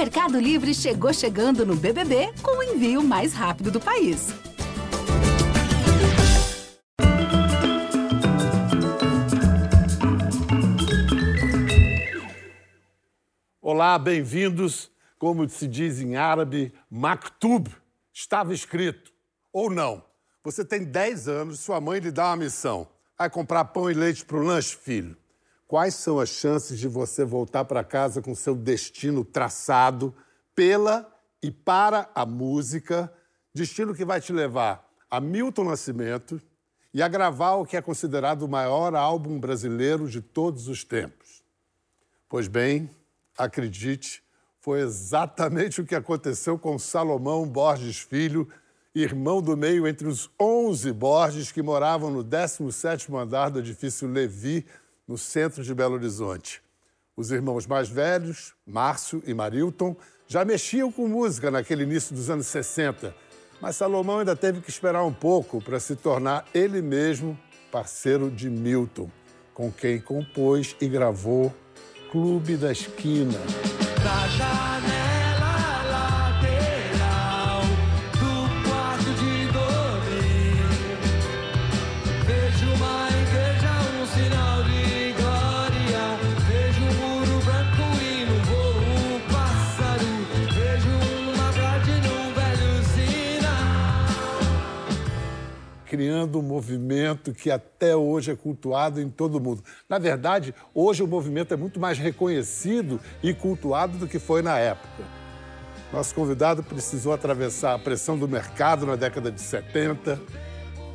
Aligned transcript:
Mercado 0.00 0.40
Livre 0.40 0.72
chegou 0.72 1.12
chegando 1.12 1.66
no 1.66 1.76
BBB 1.76 2.32
com 2.40 2.56
o 2.56 2.62
envio 2.62 3.02
mais 3.02 3.34
rápido 3.34 3.70
do 3.70 3.78
país. 3.78 4.28
Olá, 13.60 13.98
bem-vindos. 13.98 14.90
Como 15.18 15.46
se 15.46 15.68
diz 15.68 16.00
em 16.00 16.16
árabe, 16.16 16.72
maktub. 16.90 17.68
Estava 18.10 18.54
escrito. 18.54 19.12
Ou 19.52 19.68
não. 19.68 20.02
Você 20.42 20.64
tem 20.64 20.82
10 20.82 21.28
anos, 21.28 21.60
sua 21.60 21.78
mãe 21.78 22.00
lhe 22.00 22.10
dá 22.10 22.28
uma 22.28 22.36
missão. 22.36 22.88
Vai 23.18 23.28
comprar 23.28 23.66
pão 23.66 23.90
e 23.90 23.92
leite 23.92 24.24
para 24.24 24.38
o 24.38 24.42
lanche, 24.42 24.74
filho. 24.74 25.14
Quais 25.70 25.94
são 25.94 26.18
as 26.18 26.30
chances 26.30 26.80
de 26.80 26.88
você 26.88 27.24
voltar 27.24 27.64
para 27.64 27.84
casa 27.84 28.20
com 28.20 28.34
seu 28.34 28.56
destino 28.56 29.24
traçado 29.24 30.12
pela 30.52 31.08
e 31.40 31.48
para 31.48 32.10
a 32.12 32.26
música, 32.26 33.08
destino 33.54 33.94
que 33.94 34.04
vai 34.04 34.20
te 34.20 34.32
levar 34.32 34.84
a 35.08 35.20
Milton 35.20 35.62
Nascimento 35.62 36.42
e 36.92 37.00
a 37.00 37.06
gravar 37.06 37.52
o 37.52 37.64
que 37.64 37.76
é 37.76 37.80
considerado 37.80 38.42
o 38.42 38.48
maior 38.48 38.96
álbum 38.96 39.38
brasileiro 39.38 40.08
de 40.08 40.20
todos 40.20 40.66
os 40.66 40.82
tempos? 40.82 41.40
Pois 42.28 42.48
bem, 42.48 42.90
acredite, 43.38 44.24
foi 44.58 44.80
exatamente 44.80 45.80
o 45.80 45.86
que 45.86 45.94
aconteceu 45.94 46.58
com 46.58 46.80
Salomão 46.80 47.46
Borges 47.46 48.00
Filho, 48.00 48.48
irmão 48.92 49.40
do 49.40 49.56
meio 49.56 49.86
entre 49.86 50.08
os 50.08 50.28
11 50.36 50.92
Borges 50.92 51.52
que 51.52 51.62
moravam 51.62 52.10
no 52.10 52.24
17º 52.24 53.16
andar 53.16 53.50
do 53.50 53.60
edifício 53.60 54.08
Levi, 54.08 54.66
no 55.10 55.18
centro 55.18 55.64
de 55.64 55.74
Belo 55.74 55.94
Horizonte. 55.94 56.62
Os 57.16 57.32
irmãos 57.32 57.66
mais 57.66 57.88
velhos, 57.88 58.54
Márcio 58.64 59.20
e 59.26 59.34
Marilton, 59.34 59.96
já 60.28 60.44
mexiam 60.44 60.92
com 60.92 61.08
música 61.08 61.50
naquele 61.50 61.82
início 61.82 62.14
dos 62.14 62.30
anos 62.30 62.46
60, 62.46 63.12
mas 63.60 63.74
Salomão 63.74 64.20
ainda 64.20 64.36
teve 64.36 64.60
que 64.60 64.70
esperar 64.70 65.02
um 65.02 65.12
pouco 65.12 65.60
para 65.60 65.80
se 65.80 65.96
tornar 65.96 66.46
ele 66.54 66.80
mesmo 66.80 67.36
parceiro 67.72 68.30
de 68.30 68.48
Milton, 68.48 69.10
com 69.52 69.72
quem 69.72 70.00
compôs 70.00 70.76
e 70.80 70.86
gravou 70.86 71.52
Clube 72.12 72.56
da 72.56 72.70
Esquina. 72.70 73.38
Da 74.04 74.89
criando 95.90 96.38
um 96.38 96.42
movimento 96.42 97.34
que 97.34 97.50
até 97.50 97.96
hoje 97.96 98.30
é 98.30 98.36
cultuado 98.36 99.00
em 99.00 99.10
todo 99.10 99.38
o 99.38 99.40
mundo. 99.40 99.64
Na 99.88 99.98
verdade, 99.98 100.54
hoje 100.72 101.02
o 101.02 101.06
movimento 101.08 101.52
é 101.52 101.56
muito 101.56 101.80
mais 101.80 101.98
reconhecido 101.98 103.00
e 103.20 103.34
cultuado 103.34 103.98
do 103.98 104.06
que 104.06 104.20
foi 104.20 104.40
na 104.40 104.56
época. 104.56 105.02
Nosso 105.92 106.14
convidado 106.14 106.62
precisou 106.62 107.12
atravessar 107.12 107.74
a 107.74 107.78
pressão 107.80 108.16
do 108.16 108.28
mercado 108.28 108.86
na 108.86 108.94
década 108.94 109.32
de 109.32 109.40
70, 109.40 110.20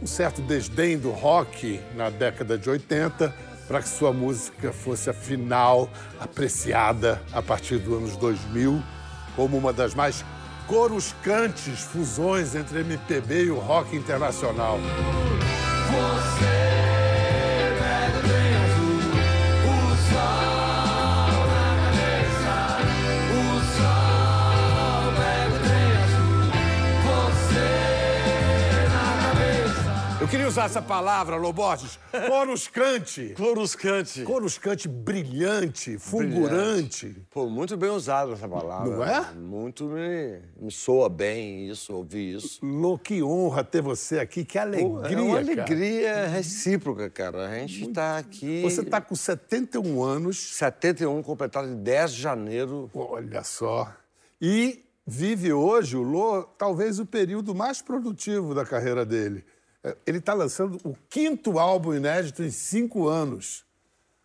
um 0.02 0.08
certo 0.08 0.42
desdém 0.42 0.98
do 0.98 1.12
rock 1.12 1.82
na 1.94 2.10
década 2.10 2.58
de 2.58 2.70
80, 2.70 3.36
para 3.68 3.82
que 3.82 3.90
sua 3.90 4.14
música 4.14 4.72
fosse, 4.72 5.10
afinal, 5.10 5.90
apreciada 6.22 7.22
a 7.34 7.42
partir 7.42 7.80
dos 7.80 7.98
anos 7.98 8.16
2000 8.16 8.82
como 9.36 9.58
uma 9.58 9.73
das 9.73 9.94
mais 9.94 10.23
coruscantes 10.67 11.81
fusões 11.81 12.55
entre 12.55 12.80
MPB 12.80 13.45
e 13.45 13.52
o 13.52 13.59
rock 13.59 13.95
internacional. 13.95 14.80
Você 15.92 16.85
queria 30.36 30.50
usar 30.50 30.66
essa 30.66 30.82
palavra, 30.82 31.38
Loborges, 31.38 31.98
coruscante. 32.28 33.34
Coruscante. 33.38 34.23
Coruscante, 34.23 34.86
brilhante, 34.86 35.98
fulgurante. 35.98 37.26
Pô, 37.32 37.50
muito 37.50 37.78
bem 37.78 37.90
usado 37.90 38.34
essa 38.34 38.46
palavra. 38.46 38.98
Não 38.98 39.04
é? 39.06 39.32
Muito 39.34 39.86
me, 39.86 40.42
me 40.60 40.70
soa 40.70 41.08
bem 41.08 41.70
isso, 41.70 41.94
ouvir 41.94 42.36
isso. 42.36 42.60
Lô, 42.66 42.98
que 42.98 43.23
honra 43.23 43.64
ter 43.64 43.82
você 43.82 44.20
aqui, 44.20 44.44
que 44.44 44.60
alegria. 44.60 44.90
Pô, 44.90 45.06
é 45.06 45.22
uma 45.22 45.38
cara. 45.38 45.40
alegria 45.40 46.28
recíproca, 46.28 47.10
cara. 47.10 47.48
A 47.48 47.58
gente 47.60 47.88
está 47.88 48.17
aqui. 48.17 48.62
Você 48.62 48.82
está 48.82 49.00
com 49.00 49.16
71 49.16 50.04
anos, 50.04 50.58
71, 50.58 51.23
completado 51.23 51.70
em 51.70 51.82
10 51.82 52.14
de 52.14 52.22
janeiro. 52.22 52.92
olha 52.94 53.42
só, 53.42 53.90
e 54.42 54.84
vive 55.08 55.54
hoje, 55.54 55.96
o 55.96 56.02
Lô, 56.02 56.44
talvez 56.44 57.00
o 57.00 57.06
período 57.06 57.56
mais 57.56 57.82
produtivo 57.82 58.54
da 58.54 58.66
carreira 58.66 59.06
dele. 59.06 59.46
Ele 60.06 60.18
está 60.20 60.34
lançando 60.34 60.80
o 60.84 60.96
quinto 61.10 61.60
álbum 61.60 61.94
inédito 61.94 62.44
em 62.44 62.52
cinco 62.52 63.08
anos. 63.08 63.66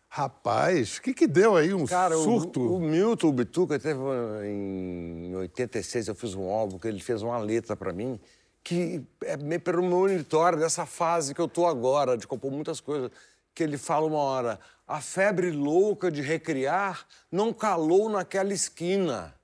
Rapaz, 0.07 0.97
o 0.97 1.01
que, 1.01 1.13
que 1.13 1.27
deu 1.27 1.55
aí? 1.55 1.73
Um 1.73 1.85
Cara, 1.85 2.15
surto? 2.15 2.75
O, 2.75 2.79
Milton 2.79 3.29
o 3.29 3.33
Bituca 3.33 3.79
teve 3.79 3.99
em 4.45 5.33
86, 5.35 6.09
eu 6.09 6.15
fiz 6.15 6.33
um 6.33 6.49
álbum 6.49 6.77
que 6.77 6.87
ele 6.87 6.99
fez 6.99 7.21
uma 7.21 7.37
letra 7.37 7.77
pra 7.77 7.93
mim 7.93 8.19
que 8.63 9.03
é 9.23 9.37
meio 9.37 9.61
premonitória 9.61 10.57
dessa 10.57 10.85
fase 10.85 11.33
que 11.33 11.41
eu 11.41 11.47
tô 11.47 11.65
agora, 11.65 12.17
de 12.17 12.27
compor 12.27 12.51
muitas 12.51 12.79
coisas. 12.79 13.11
Que 13.53 13.63
ele 13.63 13.77
fala 13.77 14.05
uma 14.05 14.19
hora: 14.19 14.59
a 14.87 15.01
febre 15.01 15.51
louca 15.51 16.11
de 16.11 16.21
recriar 16.21 17.05
não 17.31 17.53
calou 17.53 18.09
naquela 18.09 18.53
esquina. 18.53 19.35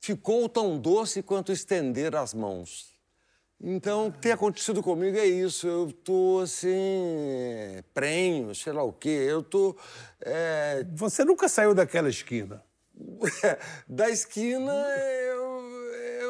Ficou 0.00 0.48
tão 0.48 0.78
doce 0.78 1.22
quanto 1.22 1.52
estender 1.52 2.14
as 2.14 2.32
mãos. 2.32 2.97
Então, 3.60 4.06
o 4.06 4.12
que 4.12 4.18
tem 4.18 4.32
acontecido 4.32 4.82
comigo 4.82 5.18
é 5.18 5.26
isso. 5.26 5.66
Eu 5.66 5.92
tô 6.04 6.40
assim, 6.42 7.82
prenho, 7.92 8.54
sei 8.54 8.72
lá 8.72 8.82
o 8.84 8.92
quê. 8.92 9.08
Eu 9.28 9.42
tô. 9.42 9.76
é, 10.20 10.86
Você 10.94 11.24
nunca 11.24 11.48
saiu 11.48 11.74
daquela 11.74 12.08
esquina. 12.08 12.62
da 13.88 14.08
esquina 14.10 14.72
eu, 14.72 15.47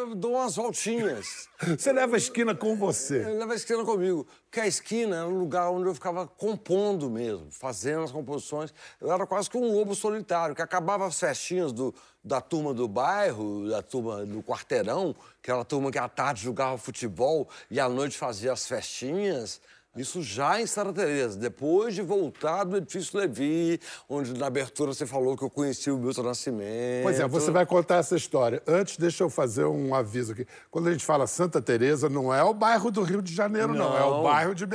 eu 0.08 0.14
dou 0.14 0.32
umas 0.32 0.56
voltinhas. 0.56 1.48
Você 1.78 1.92
leva 1.92 2.16
a 2.16 2.18
esquina 2.18 2.54
com 2.54 2.76
você. 2.76 3.24
Eu 3.24 3.38
levo 3.38 3.52
a 3.52 3.54
esquina 3.54 3.84
comigo. 3.84 4.26
Porque 4.44 4.60
a 4.60 4.66
esquina 4.66 5.16
era 5.16 5.26
o 5.26 5.38
lugar 5.38 5.70
onde 5.70 5.88
eu 5.88 5.94
ficava 5.94 6.26
compondo 6.26 7.10
mesmo, 7.10 7.48
fazendo 7.50 8.02
as 8.02 8.10
composições. 8.10 8.72
Eu 9.00 9.12
era 9.12 9.26
quase 9.26 9.50
que 9.50 9.58
um 9.58 9.72
lobo 9.72 9.94
solitário, 9.94 10.54
que 10.54 10.62
acabava 10.62 11.06
as 11.06 11.20
festinhas 11.20 11.72
do, 11.72 11.94
da 12.24 12.40
turma 12.40 12.72
do 12.72 12.88
bairro, 12.88 13.68
da 13.68 13.82
turma 13.82 14.24
do 14.24 14.42
quarteirão, 14.42 15.14
aquela 15.42 15.64
turma 15.64 15.90
que 15.90 15.98
à 15.98 16.08
tarde 16.08 16.44
jogava 16.44 16.78
futebol 16.78 17.48
e 17.70 17.78
à 17.78 17.88
noite 17.88 18.16
fazia 18.16 18.52
as 18.52 18.66
festinhas. 18.66 19.60
Isso 20.00 20.22
já 20.22 20.60
em 20.60 20.66
Santa 20.66 20.92
Teresa, 20.92 21.38
depois 21.38 21.94
de 21.94 22.02
voltar 22.02 22.64
do 22.64 22.76
edifício 22.76 23.18
Levi, 23.18 23.80
onde 24.08 24.32
na 24.34 24.46
abertura 24.46 24.92
você 24.92 25.06
falou 25.06 25.36
que 25.36 25.42
eu 25.42 25.50
conheci 25.50 25.90
o 25.90 25.98
Milton 25.98 26.22
Nascimento. 26.22 27.02
Pois 27.02 27.18
é, 27.20 27.26
você 27.26 27.50
vai 27.50 27.66
contar 27.66 27.96
essa 27.96 28.16
história. 28.16 28.62
Antes, 28.66 28.96
deixa 28.96 29.24
eu 29.24 29.30
fazer 29.30 29.64
um 29.64 29.94
aviso 29.94 30.32
aqui. 30.32 30.46
Quando 30.70 30.88
a 30.88 30.92
gente 30.92 31.04
fala 31.04 31.26
Santa 31.26 31.60
Teresa, 31.60 32.08
não 32.08 32.32
é 32.32 32.42
o 32.42 32.54
bairro 32.54 32.90
do 32.90 33.02
Rio 33.02 33.20
de 33.20 33.34
Janeiro, 33.34 33.74
não. 33.74 33.96
É 33.96 34.04
o 34.04 34.10
Não. 34.10 34.22
bairro 34.22 34.54
de 34.54 34.66
BH, 34.66 34.74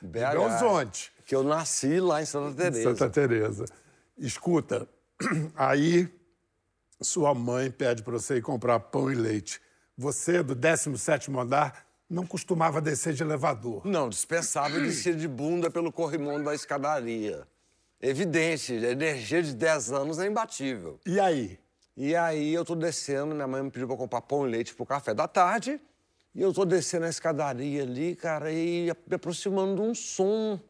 de 0.00 0.08
BH. 0.08 0.10
Belo 0.12 0.42
Horizonte. 0.44 1.12
Que 1.26 1.34
eu 1.34 1.42
nasci 1.42 2.00
lá 2.00 2.22
em 2.22 2.26
Santa 2.26 2.54
Teresa. 2.54 2.90
Santa 2.90 3.10
Teresa. 3.10 3.64
Escuta, 4.16 4.86
aí 5.56 6.08
sua 7.00 7.34
mãe 7.34 7.70
pede 7.70 8.02
para 8.02 8.12
você 8.12 8.36
ir 8.36 8.42
comprar 8.42 8.78
pão 8.80 9.10
e 9.10 9.14
leite. 9.14 9.60
Você, 9.96 10.42
do 10.42 10.56
17º 10.56 11.40
andar, 11.40 11.83
não 12.08 12.26
costumava 12.26 12.80
descer 12.80 13.14
de 13.14 13.22
elevador. 13.22 13.84
Não, 13.86 14.08
dispensável 14.08 14.80
descer 14.80 15.16
de 15.16 15.26
bunda 15.26 15.70
pelo 15.70 15.92
corrimão 15.92 16.42
da 16.42 16.54
escadaria. 16.54 17.46
Evidente, 18.00 18.72
a 18.74 18.90
energia 18.90 19.42
de 19.42 19.54
10 19.54 19.92
anos 19.92 20.18
é 20.18 20.26
imbatível. 20.26 21.00
E 21.06 21.18
aí? 21.18 21.58
E 21.96 22.14
aí 22.14 22.52
eu 22.52 22.64
tô 22.64 22.74
descendo, 22.74 23.34
minha 23.34 23.46
mãe 23.46 23.62
me 23.62 23.70
pediu 23.70 23.86
pra 23.86 23.96
comprar 23.96 24.20
pão 24.20 24.46
e 24.46 24.50
leite 24.50 24.74
pro 24.74 24.84
café 24.84 25.14
da 25.14 25.26
tarde. 25.26 25.80
E 26.34 26.42
eu 26.42 26.52
tô 26.52 26.64
descendo 26.64 27.06
a 27.06 27.08
escadaria 27.08 27.82
ali, 27.82 28.16
cara, 28.16 28.52
e 28.52 28.92
me 29.06 29.14
aproximando 29.14 29.76
de 29.76 29.80
um 29.88 29.94
som. 29.94 30.60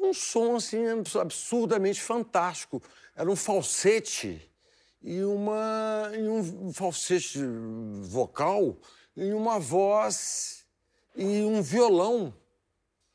Um 0.00 0.12
som, 0.12 0.56
assim, 0.56 0.84
absurdamente 1.20 2.00
fantástico. 2.00 2.82
Era 3.14 3.30
um 3.30 3.36
falsete 3.36 4.50
e 5.02 5.22
uma. 5.22 6.10
e 6.14 6.26
um 6.26 6.72
falsete 6.72 7.40
vocal 8.02 8.76
e 9.16 9.32
uma 9.32 9.60
voz 9.60 10.63
e 11.14 11.42
um 11.42 11.62
violão 11.62 12.34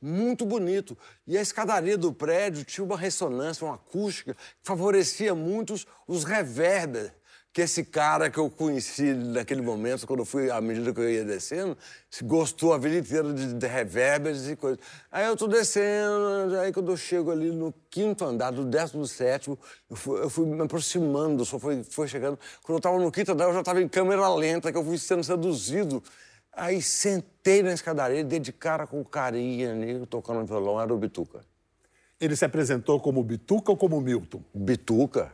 muito 0.02 0.46
bonito. 0.46 0.98
E 1.28 1.38
a 1.38 1.42
escadaria 1.42 1.98
do 1.98 2.14
prédio 2.14 2.64
tinha 2.64 2.86
uma 2.86 2.98
ressonância, 2.98 3.66
uma 3.66 3.76
acústica, 3.76 4.34
que 4.34 4.40
favorecia 4.64 5.36
muito 5.36 5.74
os, 5.74 5.86
os 6.08 6.24
reverbers 6.24 7.12
que 7.52 7.62
esse 7.62 7.84
cara 7.84 8.30
que 8.30 8.38
eu 8.38 8.50
conheci 8.50 9.14
naquele 9.14 9.62
momento, 9.62 10.06
quando 10.06 10.20
eu 10.20 10.26
fui, 10.26 10.52
à 10.52 10.62
medida 10.62 10.94
que 10.94 11.00
eu 11.00 11.10
ia 11.10 11.26
descendo, 11.26 11.76
gostou 12.24 12.74
a 12.74 12.78
vida 12.78 12.98
inteira 12.98 13.34
de, 13.34 13.54
de 13.54 13.68
reverbers 13.68 14.48
e 14.48 14.56
coisas. 14.56 14.80
Aí 15.12 15.26
eu 15.26 15.36
tô 15.36 15.48
descendo, 15.48 16.58
aí 16.60 16.72
quando 16.72 16.92
eu 16.92 16.98
chego 16.98 17.32
ali 17.32 17.52
no 17.52 17.74
quinto 17.90 18.24
andar, 18.24 18.52
do 18.52 18.64
décimo 18.64 19.06
sétimo, 19.08 19.58
eu 19.90 19.96
fui, 19.96 20.22
eu 20.22 20.30
fui 20.30 20.46
me 20.46 20.62
aproximando, 20.62 21.44
só 21.44 21.58
foi, 21.58 21.84
foi 21.84 22.08
chegando. 22.08 22.38
Quando 22.62 22.78
eu 22.78 22.82
tava 22.82 23.00
no 23.00 23.12
quinto 23.12 23.32
andar, 23.32 23.46
eu 23.46 23.54
já 23.54 23.64
tava 23.64 23.82
em 23.82 23.88
câmera 23.88 24.34
lenta, 24.36 24.72
que 24.72 24.78
eu 24.78 24.86
fui 24.86 24.98
sendo 25.00 25.24
seduzido. 25.24 26.04
Aí 26.52 26.82
sentei 26.82 27.64
na 27.64 27.74
escadaria, 27.74 28.24
dei 28.24 28.40
de 28.40 28.52
cara 28.52 28.86
com 28.86 29.04
carinha 29.04 29.74
nele, 29.74 30.06
tocando 30.06 30.46
violão, 30.46 30.80
era 30.80 30.94
o 30.94 30.98
Bituca. 30.98 31.46
Ele 32.20 32.36
se 32.36 32.44
apresentou 32.44 33.00
como 33.00 33.24
Bituca 33.24 33.72
ou 33.72 33.78
como 33.78 34.02
Milton? 34.02 34.44
Bituca. 34.54 35.32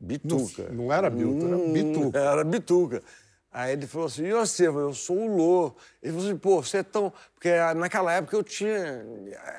Bituca. 0.00 0.68
Não, 0.68 0.84
não 0.84 0.92
era 0.92 1.10
Milton, 1.10 1.46
era 1.46 1.56
Hum, 1.56 1.72
Bituca. 1.72 2.18
Era 2.18 2.44
Bituca. 2.44 3.02
Aí 3.50 3.72
ele 3.72 3.86
falou 3.86 4.06
assim, 4.06 4.24
e 4.24 4.32
você? 4.32 4.68
Eu 4.68 4.92
sou 4.92 5.16
o 5.16 5.36
Lô. 5.36 5.72
Ele 6.02 6.12
falou 6.12 6.28
assim, 6.28 6.38
pô, 6.38 6.62
você 6.62 6.78
é 6.78 6.82
tão... 6.82 7.12
Porque 7.34 7.50
naquela 7.76 8.12
época 8.12 8.36
eu 8.36 8.42
tinha... 8.42 9.04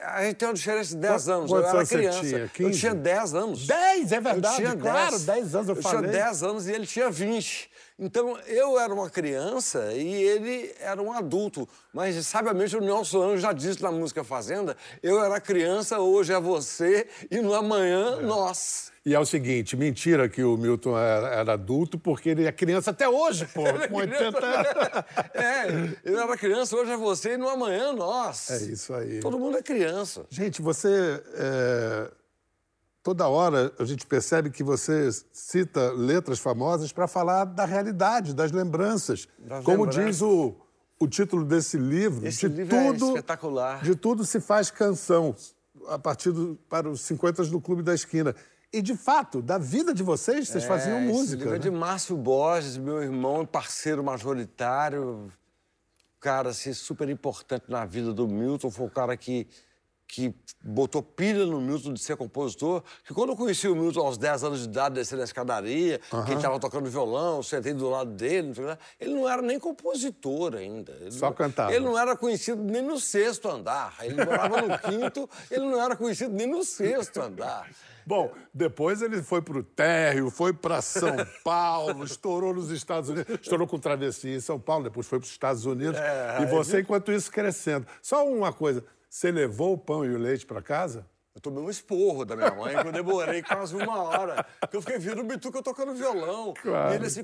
A 0.05 0.23
gente 0.23 0.35
tem 0.35 0.47
uma 0.47 0.53
diferença 0.53 0.89
de 0.89 0.97
10 0.97 1.29
anos. 1.29 1.51
Eu 1.51 1.65
era 1.65 1.85
criança. 1.85 2.19
tinha? 2.21 2.39
Eu 2.39 2.49
15? 2.49 2.79
tinha 2.79 2.93
10 2.93 3.33
anos. 3.33 3.67
10, 3.67 4.11
é 4.11 4.17
Eu 4.17 4.21
verdade, 4.21 4.55
tinha 4.57 4.75
claro, 4.75 5.19
10 5.19 5.55
anos 5.55 5.69
eu 5.69 5.75
eu 5.75 5.81
falei. 5.81 6.09
tinha 6.11 6.23
10 6.23 6.43
anos 6.43 6.67
e 6.67 6.71
ele 6.71 6.85
tinha 6.85 7.09
20. 7.09 7.69
Então, 7.97 8.37
eu 8.47 8.79
era 8.79 8.93
uma 8.93 9.09
criança 9.09 9.91
e 9.93 10.13
ele 10.13 10.73
era 10.79 11.01
um 11.01 11.11
adulto. 11.11 11.67
Mas, 11.93 12.15
sabiamente, 12.27 12.77
o 12.77 12.81
Nelson 12.81 13.23
Anjo 13.23 13.41
já 13.41 13.51
disse 13.51 13.81
na 13.81 13.91
música 13.91 14.23
Fazenda, 14.23 14.77
eu 15.03 15.21
era 15.21 15.41
criança, 15.41 15.99
hoje 15.99 16.31
é 16.31 16.39
você 16.39 17.07
e 17.29 17.41
no 17.41 17.53
amanhã, 17.53 18.21
nós. 18.21 18.91
E 19.09 19.15
é 19.15 19.19
o 19.19 19.25
seguinte, 19.25 19.75
mentira 19.75 20.29
que 20.29 20.43
o 20.43 20.55
Milton 20.55 20.95
era, 20.95 21.29
era 21.29 21.53
adulto, 21.53 21.97
porque 21.97 22.29
ele 22.29 22.45
é 22.45 22.51
criança 22.51 22.91
até 22.91 23.09
hoje, 23.09 23.47
pô, 23.47 23.63
com 23.89 23.95
80 23.95 24.45
anos. 24.45 24.69
É, 25.33 25.97
eu 26.03 26.19
era 26.19 26.37
criança, 26.37 26.75
hoje 26.75 26.91
é 26.91 26.97
você 26.97 27.33
e 27.33 27.37
no 27.37 27.49
amanhã, 27.49 27.91
nós. 27.91 28.51
É 28.51 28.61
isso 28.65 28.93
aí. 28.93 29.19
Todo 29.19 29.39
mundo 29.39 29.57
é 29.57 29.63
criança. 29.63 30.27
Gente, 30.29 30.61
você. 30.61 31.23
é, 31.33 32.11
Toda 33.01 33.27
hora 33.27 33.73
a 33.79 33.83
gente 33.83 34.05
percebe 34.05 34.51
que 34.51 34.63
você 34.63 35.09
cita 35.33 35.91
letras 35.93 36.37
famosas 36.37 36.91
para 36.91 37.07
falar 37.07 37.45
da 37.45 37.65
realidade, 37.65 38.35
das 38.35 38.51
lembranças. 38.51 39.27
Das 39.39 39.63
Como 39.63 39.85
lembranças. 39.85 40.05
diz 40.05 40.21
o, 40.21 40.55
o 40.99 41.07
título 41.07 41.43
desse 41.43 41.77
livro, 41.77 42.27
Esse 42.27 42.47
de 42.47 42.57
livro 42.57 42.75
é 42.75 42.93
tudo, 42.93 43.07
espetacular. 43.07 43.81
De 43.81 43.95
tudo 43.95 44.23
se 44.23 44.39
faz 44.39 44.69
canção, 44.69 45.35
a 45.87 45.97
partir 45.97 46.29
do, 46.31 46.59
para 46.69 46.87
os 46.87 47.01
50 47.01 47.45
do 47.45 47.59
Clube 47.59 47.81
da 47.81 47.95
Esquina. 47.95 48.35
E, 48.71 48.81
de 48.83 48.95
fato, 48.95 49.41
da 49.41 49.57
vida 49.57 49.93
de 49.93 50.03
vocês, 50.03 50.47
vocês 50.47 50.63
faziam 50.63 50.97
É, 50.97 51.03
Esse 51.05 51.11
música. 51.11 51.35
livro 51.37 51.49
é 51.55 51.57
né? 51.57 51.59
de 51.63 51.71
Márcio 51.71 52.15
Borges, 52.15 52.77
meu 52.77 53.01
irmão, 53.01 53.43
parceiro 53.45 54.03
majoritário, 54.03 55.31
cara 56.19 56.49
assim, 56.49 56.71
super 56.73 57.09
importante 57.09 57.65
na 57.67 57.83
vida 57.85 58.13
do 58.13 58.27
Milton. 58.27 58.69
Foi 58.69 58.85
o 58.85 58.89
cara 58.91 59.17
que, 59.17 59.47
que 60.07 60.35
botou 60.63 61.01
pilha 61.01 61.47
no 61.47 61.59
Milton 61.59 61.93
de 61.93 61.99
ser 61.99 62.15
compositor. 62.15 62.83
Que 63.03 63.11
quando 63.11 63.29
eu 63.31 63.35
conheci 63.35 63.67
o 63.67 63.75
Milton 63.75 64.01
aos 64.01 64.19
10 64.19 64.43
anos 64.43 64.59
de 64.59 64.65
idade, 64.65 64.93
descendo 64.95 65.21
a 65.21 65.25
escadaria, 65.25 65.97
que 65.97 66.29
ele 66.31 66.35
estava 66.35 66.59
tocando 66.59 66.87
violão, 66.91 67.41
sentei 67.41 67.73
do 67.73 67.89
lado 67.89 68.11
dele, 68.11 68.53
não 68.55 68.77
ele 68.99 69.13
não 69.15 69.27
era 69.27 69.41
nem 69.41 69.59
compositor 69.59 70.53
ainda. 70.53 70.91
Ele 71.01 71.11
Só 71.11 71.27
não- 71.27 71.33
cantava. 71.33 71.73
Ele 71.73 71.85
não 71.85 71.97
era 71.97 72.15
conhecido 72.15 72.61
nem 72.63 72.83
no 72.83 72.99
sexto 72.99 73.49
andar. 73.49 73.95
Ele 74.01 74.23
morava 74.23 74.61
no 74.61 74.77
quinto, 74.77 75.27
ele 75.49 75.65
não 75.65 75.81
era 75.81 75.95
conhecido 75.95 76.31
nem 76.35 76.45
no 76.45 76.63
sexto 76.63 77.19
andar. 77.19 77.67
Bom, 78.09 78.33
depois 78.51 79.03
ele 79.03 79.21
foi 79.21 79.39
para 79.39 79.59
o 79.59 79.63
térreo, 79.63 80.31
foi 80.31 80.51
para 80.51 80.81
São 80.81 81.15
Paulo, 81.45 82.03
estourou 82.03 82.55
nos 82.55 82.71
Estados 82.71 83.07
Unidos, 83.07 83.35
estourou 83.39 83.67
com 83.67 83.77
travessia 83.77 84.35
em 84.35 84.39
São 84.39 84.59
Paulo, 84.59 84.85
depois 84.85 85.05
foi 85.05 85.19
para 85.19 85.25
os 85.27 85.31
Estados 85.31 85.63
Unidos. 85.63 85.95
É, 85.95 86.41
e 86.41 86.47
você, 86.47 86.81
enquanto 86.81 87.11
isso, 87.11 87.31
crescendo. 87.31 87.85
Só 88.01 88.27
uma 88.27 88.51
coisa, 88.51 88.83
você 89.07 89.29
levou 89.29 89.73
o 89.73 89.77
pão 89.77 90.03
e 90.03 90.09
o 90.09 90.17
leite 90.17 90.43
para 90.43 90.59
casa? 90.59 91.05
Eu 91.39 91.41
tomei 91.41 91.63
um 91.63 91.69
esporro 91.69 92.25
da 92.25 92.35
minha 92.35 92.51
mãe, 92.51 92.75
que 92.75 92.87
eu 92.89 92.91
demorei 92.91 93.41
quase 93.41 93.73
uma 93.73 94.03
hora. 94.03 94.45
Que 94.69 94.75
eu 94.75 94.81
fiquei 94.81 94.99
vendo 94.99 95.21
o 95.21 95.23
Bituca 95.23 95.63
tocando 95.63 95.93
violão. 95.93 96.53
Claro. 96.61 96.91
E 96.91 96.95
ele 96.95 97.05
assim 97.05 97.23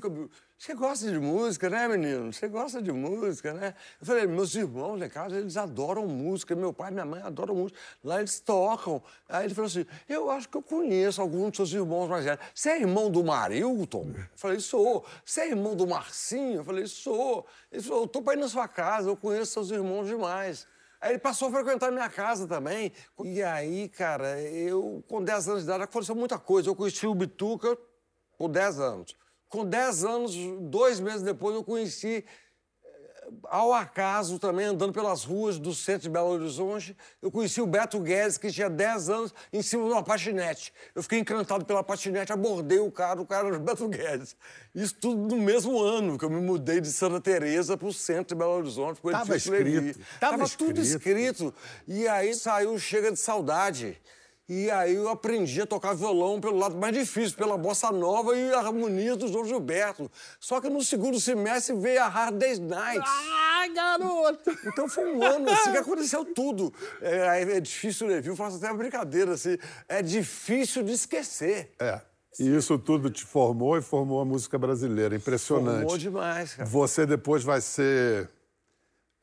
você 0.58 0.72
gosta 0.72 1.10
de 1.10 1.18
música, 1.18 1.68
né, 1.68 1.86
menino? 1.86 2.32
Você 2.32 2.48
gosta 2.48 2.80
de 2.80 2.90
música, 2.90 3.52
né? 3.52 3.74
Eu 4.00 4.06
falei, 4.06 4.26
meus 4.26 4.54
irmãos 4.54 4.98
lá 4.98 5.04
em 5.04 5.10
casa, 5.10 5.36
eles 5.36 5.58
adoram 5.58 6.06
música. 6.06 6.56
Meu 6.56 6.72
pai 6.72 6.90
e 6.90 6.94
minha 6.94 7.04
mãe 7.04 7.20
adoram 7.20 7.54
música. 7.54 7.78
Lá 8.02 8.18
eles 8.18 8.40
tocam. 8.40 9.02
Aí 9.28 9.44
ele 9.44 9.54
falou 9.54 9.68
assim, 9.68 9.84
eu 10.08 10.30
acho 10.30 10.48
que 10.48 10.56
eu 10.56 10.62
conheço 10.62 11.20
alguns 11.20 11.50
dos 11.50 11.56
seus 11.56 11.72
irmãos 11.74 12.08
mais 12.08 12.24
velhos. 12.24 12.40
Você 12.54 12.70
é 12.70 12.80
irmão 12.80 13.10
do 13.10 13.22
Marilton? 13.22 14.12
Eu 14.16 14.24
falei, 14.34 14.60
sou. 14.60 15.04
Você 15.26 15.42
é 15.42 15.48
irmão 15.50 15.76
do 15.76 15.86
Marcinho? 15.86 16.60
Eu 16.60 16.64
falei, 16.64 16.86
sou. 16.86 17.44
Ele 17.70 17.82
falou, 17.82 18.04
eu 18.04 18.08
tô 18.08 18.22
pra 18.22 18.32
ir 18.32 18.38
na 18.38 18.48
sua 18.48 18.66
casa, 18.66 19.10
eu 19.10 19.16
conheço 19.16 19.52
seus 19.52 19.70
irmãos 19.70 20.06
demais. 20.06 20.66
Aí 21.06 21.12
ele 21.12 21.18
passou 21.20 21.46
a 21.46 21.52
frequentar 21.52 21.86
a 21.86 21.92
minha 21.92 22.08
casa 22.10 22.48
também. 22.48 22.90
E 23.22 23.40
aí, 23.40 23.88
cara, 23.88 24.40
eu, 24.42 25.04
com 25.06 25.22
10 25.22 25.48
anos 25.48 25.60
de 25.60 25.68
idade, 25.68 25.84
aconteceu 25.84 26.16
muita 26.16 26.36
coisa. 26.36 26.68
Eu 26.68 26.74
conheci 26.74 27.06
o 27.06 27.14
Bituca 27.14 27.78
com 28.36 28.50
10 28.50 28.80
anos. 28.80 29.16
Com 29.48 29.64
10 29.64 30.04
anos, 30.04 30.34
dois 30.62 30.98
meses 30.98 31.22
depois, 31.22 31.54
eu 31.54 31.62
conheci, 31.62 32.24
ao 33.44 33.72
acaso 33.72 34.38
também, 34.38 34.66
andando 34.66 34.92
pelas 34.92 35.24
ruas 35.24 35.58
do 35.58 35.74
centro 35.74 36.02
de 36.02 36.10
Belo 36.10 36.28
Horizonte, 36.28 36.96
eu 37.20 37.30
conheci 37.30 37.60
o 37.60 37.66
Beto 37.66 37.98
Guedes, 38.00 38.38
que 38.38 38.50
tinha 38.50 38.70
10 38.70 39.08
anos, 39.10 39.34
em 39.52 39.62
cima 39.62 39.84
de 39.84 39.90
uma 39.92 40.02
patinete. 40.02 40.72
Eu 40.94 41.02
fiquei 41.02 41.18
encantado 41.18 41.64
pela 41.64 41.82
patinete, 41.82 42.32
abordei 42.32 42.78
o 42.78 42.90
cara, 42.90 43.20
o 43.20 43.26
cara 43.26 43.48
era 43.48 43.56
o 43.56 43.60
Beto 43.60 43.88
Guedes. 43.88 44.36
Isso 44.74 44.94
tudo 44.94 45.34
no 45.36 45.42
mesmo 45.42 45.78
ano 45.80 46.18
que 46.18 46.24
eu 46.24 46.30
me 46.30 46.40
mudei 46.40 46.80
de 46.80 46.92
Santa 46.92 47.20
Teresa 47.20 47.76
para 47.76 47.88
o 47.88 47.92
centro 47.92 48.34
de 48.34 48.38
Belo 48.38 48.52
Horizonte. 48.52 49.00
com 49.00 49.08
o 49.08 49.10
Tava 49.12 49.24
Edifício 49.34 49.52
Levi. 49.52 49.70
escrito, 49.88 50.06
tava 50.20 50.38
Tava 50.38 50.48
tudo 50.50 50.80
escrito. 50.80 51.18
escrito. 51.18 51.54
E 51.86 52.06
aí 52.08 52.34
saiu 52.34 52.78
Chega 52.78 53.10
de 53.10 53.18
Saudade. 53.18 54.00
E 54.48 54.70
aí 54.70 54.94
eu 54.94 55.08
aprendi 55.08 55.60
a 55.60 55.66
tocar 55.66 55.92
violão 55.92 56.40
pelo 56.40 56.56
lado 56.56 56.76
mais 56.76 56.94
difícil, 56.94 57.36
pela 57.36 57.58
bossa 57.58 57.90
nova 57.90 58.36
e 58.36 58.52
a 58.52 58.58
harmonia 58.58 59.16
do 59.16 59.26
João 59.26 59.44
Gilberto. 59.44 60.08
Só 60.38 60.60
que 60.60 60.68
no 60.68 60.82
segundo 60.82 61.18
semestre 61.18 61.74
veio 61.76 62.00
a 62.00 62.06
Hard 62.06 62.36
Day's 62.36 62.60
Night. 62.60 63.04
Ai, 63.04 63.72
garoto! 63.72 64.56
Então 64.64 64.88
foi 64.88 65.12
um 65.12 65.22
ano 65.24 65.50
assim 65.50 65.72
que 65.72 65.78
aconteceu 65.78 66.24
tudo. 66.24 66.72
É, 67.02 67.28
aí 67.28 67.42
é 67.50 67.60
difícil 67.60 68.06
review, 68.06 68.34
eu 68.34 68.36
faço 68.36 68.58
até 68.58 68.68
uma 68.70 68.78
brincadeira 68.78 69.32
assim. 69.32 69.58
É 69.88 70.00
difícil 70.00 70.84
de 70.84 70.92
esquecer. 70.92 71.72
É. 71.80 72.00
E 72.38 72.54
isso 72.54 72.78
tudo 72.78 73.10
te 73.10 73.24
formou 73.24 73.76
e 73.76 73.82
formou 73.82 74.20
a 74.20 74.24
música 74.24 74.58
brasileira. 74.58 75.16
Impressionante. 75.16 75.80
Formou 75.80 75.98
demais, 75.98 76.54
cara. 76.54 76.68
Você 76.68 77.06
depois 77.06 77.42
vai 77.42 77.60
ser 77.60 78.28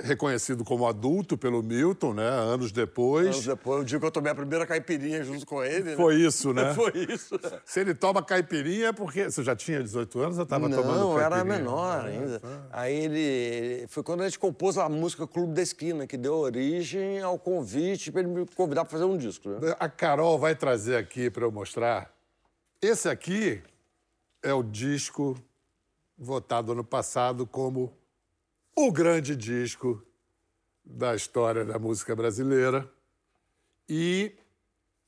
reconhecido 0.02 0.64
como 0.64 0.88
adulto 0.88 1.38
pelo 1.38 1.62
Milton, 1.62 2.14
né? 2.16 2.28
Anos 2.28 2.72
depois. 2.72 3.28
Anos 3.28 3.46
depois, 3.46 3.82
o 3.82 3.86
dia 3.86 4.00
que 4.00 4.06
eu 4.06 4.12
tomei 4.12 4.32
a 4.32 4.36
primeira 4.36 4.66
caipirinha 4.66 5.24
junto 5.24 5.46
com 5.46 5.64
ele. 5.64 5.92
né? 5.92 5.96
Foi 5.96 6.16
isso, 6.16 6.54
né? 6.54 6.74
Foi 6.76 6.92
isso. 6.96 7.40
Se 7.66 7.80
ele 7.80 7.94
toma 7.94 8.24
caipirinha 8.24 8.88
é 8.88 8.92
porque. 8.92 9.26
Você 9.26 9.44
já 9.44 9.56
tinha 9.56 9.82
18 9.82 10.20
anos 10.20 10.38
ou 10.38 10.44
estava 10.44 10.70
tomando 10.70 10.86
Não, 10.86 11.16
caipirinha? 11.16 11.26
era 11.26 11.44
menor 11.44 12.06
ainda. 12.06 12.42
Aí 12.72 12.96
ele. 12.96 13.88
Foi 13.88 14.04
quando 14.04 14.22
a 14.22 14.26
gente 14.26 14.40
compôs 14.40 14.78
a 14.78 14.90
música 14.90 15.28
Clube 15.28 15.54
da 15.54 15.62
Esquina, 15.62 16.06
que 16.08 16.18
deu 16.18 16.36
origem 16.36 17.22
ao 17.22 17.38
convite 17.40 18.12
para 18.12 18.22
ele 18.22 18.30
me 18.30 18.46
convidar 18.48 18.84
para 18.84 18.92
fazer 18.92 19.06
um 19.06 19.18
disco. 19.18 19.50
Né? 19.50 19.76
A 19.80 19.88
Carol 19.88 20.38
vai 20.38 20.56
trazer 20.56 20.98
aqui 20.98 21.30
para 21.30 21.46
eu 21.46 21.52
mostrar. 21.52 22.12
Esse 22.82 23.08
aqui 23.08 23.62
é 24.42 24.54
o 24.54 24.62
disco 24.62 25.36
votado 26.18 26.74
ano 26.74 26.84
passado 26.84 27.48
como 27.48 27.94
o 28.76 28.92
grande 28.92 29.36
disco 29.36 30.02
da 30.84 31.16
história 31.16 31.64
da 31.64 31.78
música 31.80 32.16
brasileira. 32.16 32.90
E 33.88 34.34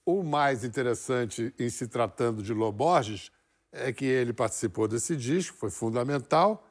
o 0.06 0.24
mais 0.24 0.64
interessante 0.64 1.54
em 1.58 1.70
se 1.70 1.88
tratando 1.88 2.44
de 2.44 2.54
Lô 2.54 2.72
Borges 2.72 3.32
é 3.72 3.92
que 3.92 4.06
ele 4.06 4.32
participou 4.34 4.88
desse 4.88 5.16
disco, 5.16 5.58
foi 5.58 5.70
fundamental. 5.70 6.66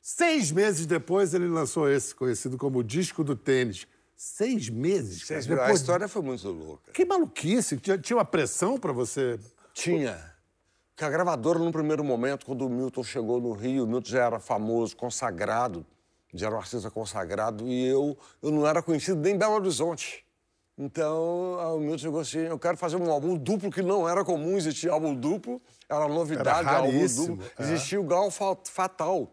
Seis 0.00 0.52
meses 0.52 0.86
depois, 0.86 1.32
ele 1.34 1.48
lançou 1.48 1.88
esse, 1.90 2.14
conhecido 2.14 2.58
como 2.58 2.78
o 2.80 2.84
Disco 2.84 3.24
do 3.24 3.34
Tênis. 3.34 3.86
Seis 4.14 4.68
meses? 4.68 5.22
Vocês 5.26 5.46
viram? 5.46 5.62
A 5.62 5.64
depois- 5.64 5.80
história 5.80 6.06
foi 6.06 6.22
muito 6.22 6.46
louca. 6.48 6.92
que 6.92 7.04
maluquice! 7.04 7.78
Tinha, 7.78 7.98
uma 8.16 8.24
pressão 8.24 8.78
para 8.78 8.92
você. 8.92 9.40
Tinha. 9.72 10.32
Que 10.94 11.04
a 11.04 11.10
gravadora, 11.10 11.58
no 11.58 11.72
primeiro 11.72 12.04
momento, 12.04 12.46
quando 12.46 12.64
o 12.66 12.68
Milton 12.70 13.02
chegou 13.02 13.40
no 13.40 13.52
Rio, 13.52 13.84
o 13.84 13.86
Milton 13.86 14.10
já 14.10 14.26
era 14.26 14.38
famoso, 14.38 14.94
consagrado, 14.94 15.84
já 16.34 16.46
era 16.48 16.56
um 16.56 16.58
artista 16.58 16.90
consagrado, 16.90 17.66
e 17.66 17.86
eu, 17.86 18.18
eu 18.42 18.50
não 18.50 18.66
era 18.66 18.82
conhecido 18.82 19.20
nem 19.20 19.34
em 19.34 19.38
Belo 19.38 19.54
Horizonte. 19.54 20.24
Então, 20.76 21.76
o 21.76 21.78
Milton 21.78 21.98
chegou 21.98 22.20
assim, 22.20 22.38
eu 22.40 22.58
quero 22.58 22.76
fazer 22.76 22.96
um 22.96 23.08
álbum 23.10 23.36
duplo, 23.36 23.70
que 23.70 23.80
não 23.80 24.08
era 24.08 24.24
comum 24.24 24.56
existir 24.56 24.88
álbum 24.90 25.14
duplo, 25.14 25.62
era 25.88 26.08
novidade, 26.08 26.68
Era 26.68 26.78
álbum 26.78 27.06
duplo. 27.06 27.38
é. 27.58 27.62
Existia 27.62 28.00
o 28.00 28.04
Gal 28.04 28.28
Fa- 28.30 28.56
Fatal, 28.64 29.30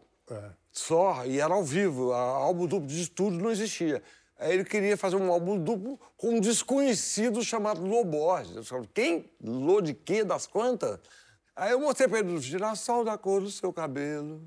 só, 0.72 1.26
e 1.26 1.40
era 1.40 1.54
ao 1.54 1.64
vivo, 1.64 2.14
álbum 2.14 2.68
duplo 2.68 2.88
de 2.88 3.02
estúdio 3.02 3.42
não 3.42 3.50
existia. 3.52 4.04
Aí 4.38 4.54
ele 4.54 4.64
queria 4.64 4.96
fazer 4.96 5.16
um 5.18 5.32
álbum 5.32 5.58
duplo 5.58 6.00
com 6.16 6.36
um 6.36 6.40
desconhecido 6.40 7.44
chamado 7.44 7.84
Lô 7.86 8.04
Borges. 8.04 8.56
Eu 8.56 8.64
falei, 8.64 8.90
quem? 8.94 9.30
Lô 9.44 9.82
de 9.82 9.94
quê? 9.94 10.24
Das 10.24 10.48
quantas? 10.48 11.00
Aí 11.56 11.72
eu 11.72 11.80
mostrei 11.80 12.08
pra 12.08 12.20
ele 12.20 12.40
girassol 12.40 13.04
da 13.04 13.18
cor 13.18 13.42
do 13.42 13.52
seu 13.52 13.72
cabelo. 13.74 14.42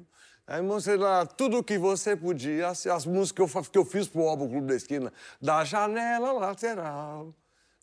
Aí 0.46 0.60
mostrei 0.60 0.96
lá 0.98 1.24
tudo 1.24 1.58
o 1.58 1.64
que 1.64 1.78
você 1.78 2.14
podia, 2.14 2.68
as, 2.68 2.86
as 2.86 3.06
músicas 3.06 3.50
que 3.50 3.58
eu, 3.58 3.62
que 3.64 3.78
eu 3.78 3.84
fiz 3.84 4.06
pro 4.06 4.22
álbum 4.28 4.48
Clube 4.48 4.66
da 4.66 4.74
Esquina. 4.76 5.10
Da 5.40 5.64
janela 5.64 6.32
lateral. 6.32 7.32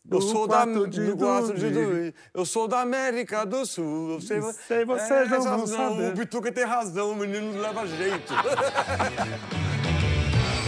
Eu 0.04 0.18
Do 0.18 0.22
sou 0.22 0.46
da, 0.48 0.64
de 0.64 1.06
do 1.06 1.16
quarto 1.16 1.54
de 1.54 1.70
dormir. 1.70 2.14
Eu 2.34 2.44
sou 2.44 2.66
da 2.68 2.80
América 2.80 3.44
do 3.44 3.64
Sul. 3.66 4.12
Eu 4.14 4.20
sei, 4.20 4.40
vo- 4.40 4.52
Sei, 4.52 4.84
vocês 4.84 5.28
não 5.44 5.58
vão 5.58 5.66
saber. 5.66 6.12
O 6.12 6.16
Bituca 6.16 6.50
tem 6.52 6.64
razão, 6.64 7.10
o 7.12 7.16
menino 7.16 7.60
leva 7.60 7.86
jeito. 7.86 8.32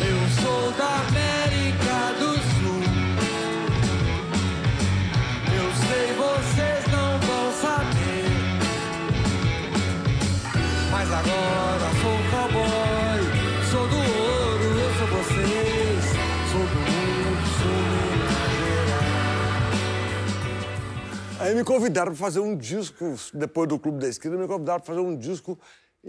Eu 0.00 0.42
sou 0.42 0.72
da 0.72 0.96
América 1.06 2.12
do 2.18 2.32
Sul. 2.34 2.82
Eu 5.56 5.68
sei, 5.88 6.06
vocês 6.14 6.84
não 6.92 7.18
vão 7.20 7.52
saber. 7.52 8.24
Mas 10.90 11.10
agora 11.10 11.73
Aí 21.44 21.54
me 21.54 21.62
convidaram 21.62 22.10
para 22.12 22.18
fazer 22.18 22.40
um 22.40 22.56
disco, 22.56 23.14
depois 23.34 23.68
do 23.68 23.78
Clube 23.78 23.98
da 23.98 24.08
Esquina, 24.08 24.34
me 24.34 24.46
convidaram 24.46 24.80
para 24.80 24.94
fazer 24.94 25.06
um 25.06 25.14
disco, 25.14 25.58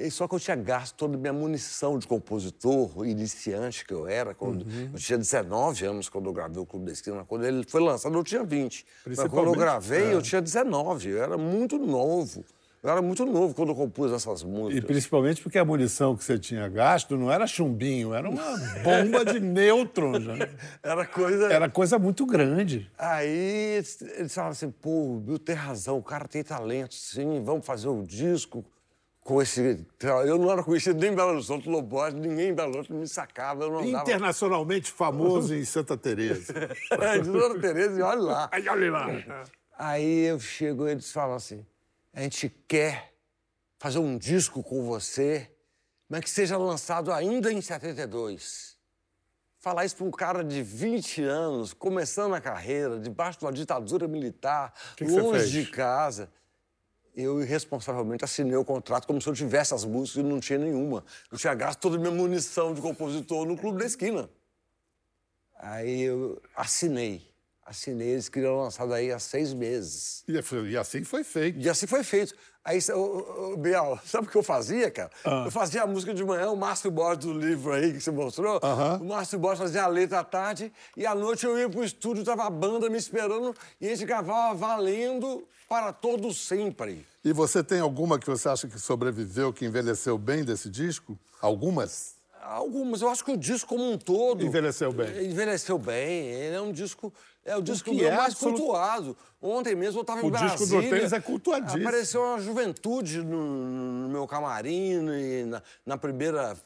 só 0.09 0.29
que 0.29 0.35
eu 0.35 0.39
tinha 0.39 0.55
gasto 0.55 0.95
toda 0.95 1.15
a 1.15 1.19
minha 1.19 1.33
munição 1.33 1.99
de 1.99 2.07
compositor, 2.07 3.05
iniciante 3.05 3.85
que 3.85 3.93
eu 3.93 4.07
era, 4.07 4.33
quando 4.33 4.61
Uhum. 4.65 4.91
eu 4.93 4.99
tinha 4.99 5.17
19 5.17 5.85
anos 5.85 6.07
quando 6.07 6.27
eu 6.27 6.33
gravei 6.33 6.61
o 6.61 6.65
Clube 6.65 6.85
da 6.85 6.93
Esquina. 6.93 7.25
Quando 7.25 7.45
ele 7.45 7.65
foi 7.67 7.81
lançado, 7.81 8.17
eu 8.17 8.23
tinha 8.23 8.45
20. 8.45 8.85
Mas 9.05 9.17
quando 9.27 9.47
eu 9.47 9.51
gravei, 9.53 10.05
é. 10.05 10.13
eu 10.13 10.21
tinha 10.21 10.41
19, 10.41 11.09
eu 11.09 11.21
era 11.21 11.37
muito 11.37 11.77
novo. 11.77 12.45
Eu 12.85 12.91
era 12.91 13.01
muito 13.01 13.25
novo 13.25 13.55
quando 13.55 13.69
eu 13.69 13.75
compus 13.75 14.11
essas 14.11 14.41
E 14.41 14.45
músicas. 14.45 14.85
principalmente 14.85 15.41
porque 15.41 15.57
a 15.57 15.65
munição 15.65 16.15
que 16.15 16.23
você 16.23 16.37
tinha 16.37 16.69
gasto 16.69 17.17
não 17.17 17.31
era 17.31 17.47
chumbinho, 17.47 18.13
era 18.13 18.29
uma 18.29 18.43
bomba 18.83 19.25
de 19.25 19.39
nêutrons. 19.41 20.23
né? 20.23 20.47
Era 20.83 21.03
coisa... 21.03 21.51
Era 21.51 21.67
coisa 21.67 21.97
muito 21.97 22.27
grande. 22.27 22.87
Aí 22.95 23.79
eles 24.19 24.31
falavam 24.31 24.51
assim, 24.51 24.69
pô, 24.69 25.15
o 25.15 25.19
Bill 25.19 25.39
tem 25.39 25.55
razão, 25.55 25.97
o 25.97 26.03
cara 26.03 26.27
tem 26.27 26.43
talento, 26.43 26.93
sim, 26.93 27.43
vamos 27.43 27.65
fazer 27.65 27.87
o 27.87 28.03
disco 28.03 28.63
com 29.21 29.41
esse... 29.41 29.83
Eu 30.23 30.37
não 30.37 30.51
era 30.51 30.61
conhecido 30.61 30.99
nem 30.99 31.11
em 31.11 31.15
Belo 31.15 31.31
Horizonte, 31.31 31.67
Lobote, 31.67 32.15
ninguém 32.15 32.49
em 32.49 32.53
Belo 32.53 32.67
Horizonte 32.69 32.93
me 32.93 33.07
sacava, 33.07 33.63
eu 33.63 33.71
não 33.71 33.79
andava... 33.79 34.03
Internacionalmente 34.03 34.91
famoso 34.91 35.55
em 35.55 35.65
Santa 35.65 35.97
Teresa. 35.97 36.53
de 37.23 37.31
Dona 37.31 37.59
Tereza, 37.59 37.99
e 37.99 38.03
olha 38.03 38.21
lá. 38.21 38.49
Aí, 38.51 38.69
olha 38.69 38.91
lá. 38.91 39.07
Aí 39.75 40.25
eu 40.27 40.39
chego 40.39 40.87
e 40.87 40.91
eles 40.91 41.11
falam 41.11 41.35
assim, 41.35 41.65
a 42.15 42.21
gente 42.21 42.49
quer 42.65 43.13
fazer 43.77 43.99
um 43.99 44.17
disco 44.17 44.63
com 44.63 44.85
você, 44.85 45.51
mas 46.07 46.21
que 46.21 46.29
seja 46.29 46.57
lançado 46.57 47.11
ainda 47.11 47.51
em 47.51 47.59
72. 47.61 48.77
Falar 49.59 49.83
isso 49.83 49.97
para 49.97 50.05
um 50.05 50.11
cara 50.11 50.41
de 50.41 50.63
20 50.63 51.23
anos, 51.23 51.73
começando 51.73 52.33
a 52.33 52.39
carreira, 52.39 52.97
debaixo 52.99 53.39
de 53.39 53.45
uma 53.45 53.51
ditadura 53.51 54.07
militar, 54.07 54.73
Que 54.95 55.05
que 55.05 55.11
longe 55.11 55.51
de 55.51 55.69
casa. 55.69 56.31
Eu 57.13 57.41
irresponsavelmente 57.41 58.23
assinei 58.23 58.55
o 58.55 58.63
contrato 58.63 59.05
como 59.05 59.21
se 59.21 59.27
eu 59.27 59.33
tivesse 59.33 59.73
as 59.73 59.83
músicas 59.83 60.23
e 60.23 60.25
não 60.25 60.39
tinha 60.39 60.59
nenhuma. 60.59 61.03
Eu 61.29 61.37
tinha 61.37 61.53
gasto 61.53 61.79
toda 61.79 61.97
a 61.97 61.99
minha 61.99 62.11
munição 62.11 62.73
de 62.73 62.81
compositor 62.81 63.45
no 63.45 63.57
Clube 63.57 63.79
da 63.79 63.85
Esquina. 63.85 64.29
Aí 65.57 66.03
eu 66.03 66.41
assinei. 66.55 67.34
Assinei, 67.65 68.09
eles 68.09 68.29
queriam 68.29 68.57
lançar 68.57 68.85
daí 68.85 69.11
há 69.11 69.17
seis 69.17 69.51
meses. 69.51 70.23
E 70.27 70.39
foi- 70.43 70.69
E 70.69 70.77
assim 70.77 71.03
foi 71.03 71.23
feito. 71.23 71.59
E 71.59 71.67
assim 71.67 71.87
foi 71.87 72.03
feito. 72.03 72.35
Aí, 72.63 72.79
ô, 72.93 73.53
ô, 73.53 73.57
Bial, 73.57 73.99
sabe 74.05 74.27
o 74.27 74.29
que 74.29 74.37
eu 74.37 74.43
fazia, 74.43 74.91
cara? 74.91 75.09
Eu 75.45 75.49
fazia 75.49 75.81
a 75.81 75.87
música 75.87 76.13
de 76.13 76.23
manhã, 76.23 76.49
o 76.51 76.55
Márcio 76.55 76.91
Borges 76.91 77.25
do 77.25 77.33
livro 77.33 77.71
aí 77.73 77.91
que 77.93 77.99
você 77.99 78.11
mostrou. 78.11 78.59
Aham. 78.63 78.99
O 79.01 79.05
Márcio 79.05 79.39
Borges 79.39 79.59
fazia 79.61 79.83
a 79.83 79.87
letra 79.87 80.19
à 80.19 80.23
tarde 80.23 80.71
e 80.95 81.07
à 81.07 81.15
noite 81.15 81.43
eu 81.45 81.57
ia 81.57 81.67
pro 81.67 81.83
estúdio, 81.83 82.23
tava 82.23 82.43
a 82.45 82.49
banda 82.51 82.87
me 82.87 82.97
esperando 82.99 83.55
e 83.81 83.87
a 83.87 83.89
gente 83.89 84.05
gravava 84.05 84.53
valendo 84.53 85.43
para 85.67 85.91
todo 85.91 86.31
sempre. 86.35 87.03
E 87.23 87.33
você 87.33 87.63
tem 87.63 87.79
alguma 87.79 88.19
que 88.19 88.27
você 88.27 88.47
acha 88.47 88.67
que 88.67 88.79
sobreviveu, 88.79 89.51
que 89.51 89.65
envelheceu 89.65 90.19
bem 90.19 90.43
desse 90.43 90.69
disco? 90.69 91.17
Algumas? 91.41 92.13
Algumas, 92.43 93.01
eu 93.01 93.09
acho 93.09 93.25
que 93.25 93.31
o 93.31 93.37
disco 93.37 93.69
como 93.69 93.91
um 93.91 93.97
todo. 93.97 94.45
Envelheceu 94.45 94.91
bem. 94.91 95.25
Envelheceu 95.31 95.79
bem. 95.79 96.27
Ele 96.27 96.55
é 96.55 96.61
um 96.61 96.71
disco. 96.71 97.11
É 97.45 97.55
o 97.55 97.61
disco 97.61 97.91
que 97.91 98.03
é 98.03 98.17
mais 98.17 98.33
cultuado. 98.33 99.15
Ontem 99.39 99.75
mesmo 99.75 99.99
eu 99.99 100.01
estava 100.01 100.19
em 100.21 100.27
O 100.27 100.31
disco 100.31 100.65
do 100.65 100.67
Brasília. 100.67 100.89
Tênis 100.89 101.13
é 101.13 101.21
cultuadíssimo. 101.21 101.83
Apareceu 101.83 102.21
uma 102.21 102.39
juventude 102.39 103.23
no, 103.23 103.45
no 103.45 104.09
meu 104.09 104.25
camarim, 104.25 105.07
e 105.07 105.45
na, 105.45 105.61
na 105.85 105.97
primeira 105.97 106.57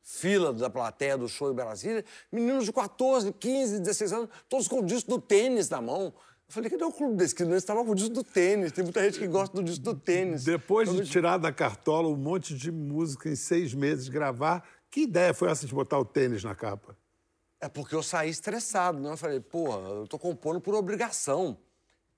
fila 0.00 0.52
da 0.52 0.70
plateia 0.70 1.18
do 1.18 1.28
show 1.28 1.50
em 1.50 1.54
Brasília. 1.54 2.04
Meninos 2.30 2.64
de 2.64 2.72
14, 2.72 3.32
15, 3.32 3.80
16 3.80 4.12
anos, 4.12 4.28
todos 4.48 4.68
com 4.68 4.78
o 4.78 4.86
disco 4.86 5.10
do 5.10 5.20
tênis 5.20 5.68
na 5.68 5.80
mão. 5.80 6.04
Eu 6.04 6.54
falei, 6.54 6.70
cadê 6.70 6.84
o 6.84 6.92
clube 6.92 7.16
da 7.16 7.24
esquina? 7.24 7.50
Eles 7.50 7.62
estavam 7.64 7.84
com 7.84 7.90
o 7.90 7.94
disco 7.94 8.14
do 8.14 8.22
tênis. 8.22 8.70
Tem 8.70 8.84
muita 8.84 9.02
gente 9.02 9.18
que 9.18 9.26
gosta 9.26 9.56
do 9.56 9.64
disco 9.64 9.82
do 9.82 9.94
tênis. 9.94 10.44
Depois 10.44 10.92
de 10.92 11.04
tirar 11.04 11.38
da 11.38 11.50
cartola 11.50 12.08
um 12.08 12.16
monte 12.16 12.54
de 12.54 12.70
música 12.70 13.28
em 13.28 13.34
seis 13.34 13.74
meses, 13.74 14.08
gravar, 14.08 14.62
que 14.88 15.00
ideia 15.00 15.34
foi 15.34 15.50
essa 15.50 15.66
de 15.66 15.74
botar 15.74 15.98
o 15.98 16.04
tênis 16.04 16.44
na 16.44 16.54
capa? 16.54 16.96
É 17.62 17.68
porque 17.68 17.94
eu 17.94 18.02
saí 18.02 18.28
estressado, 18.28 18.98
né? 18.98 19.12
Eu 19.12 19.16
falei, 19.16 19.38
porra, 19.38 19.78
eu 19.90 20.08
tô 20.08 20.18
compondo 20.18 20.60
por 20.60 20.74
obrigação. 20.74 21.56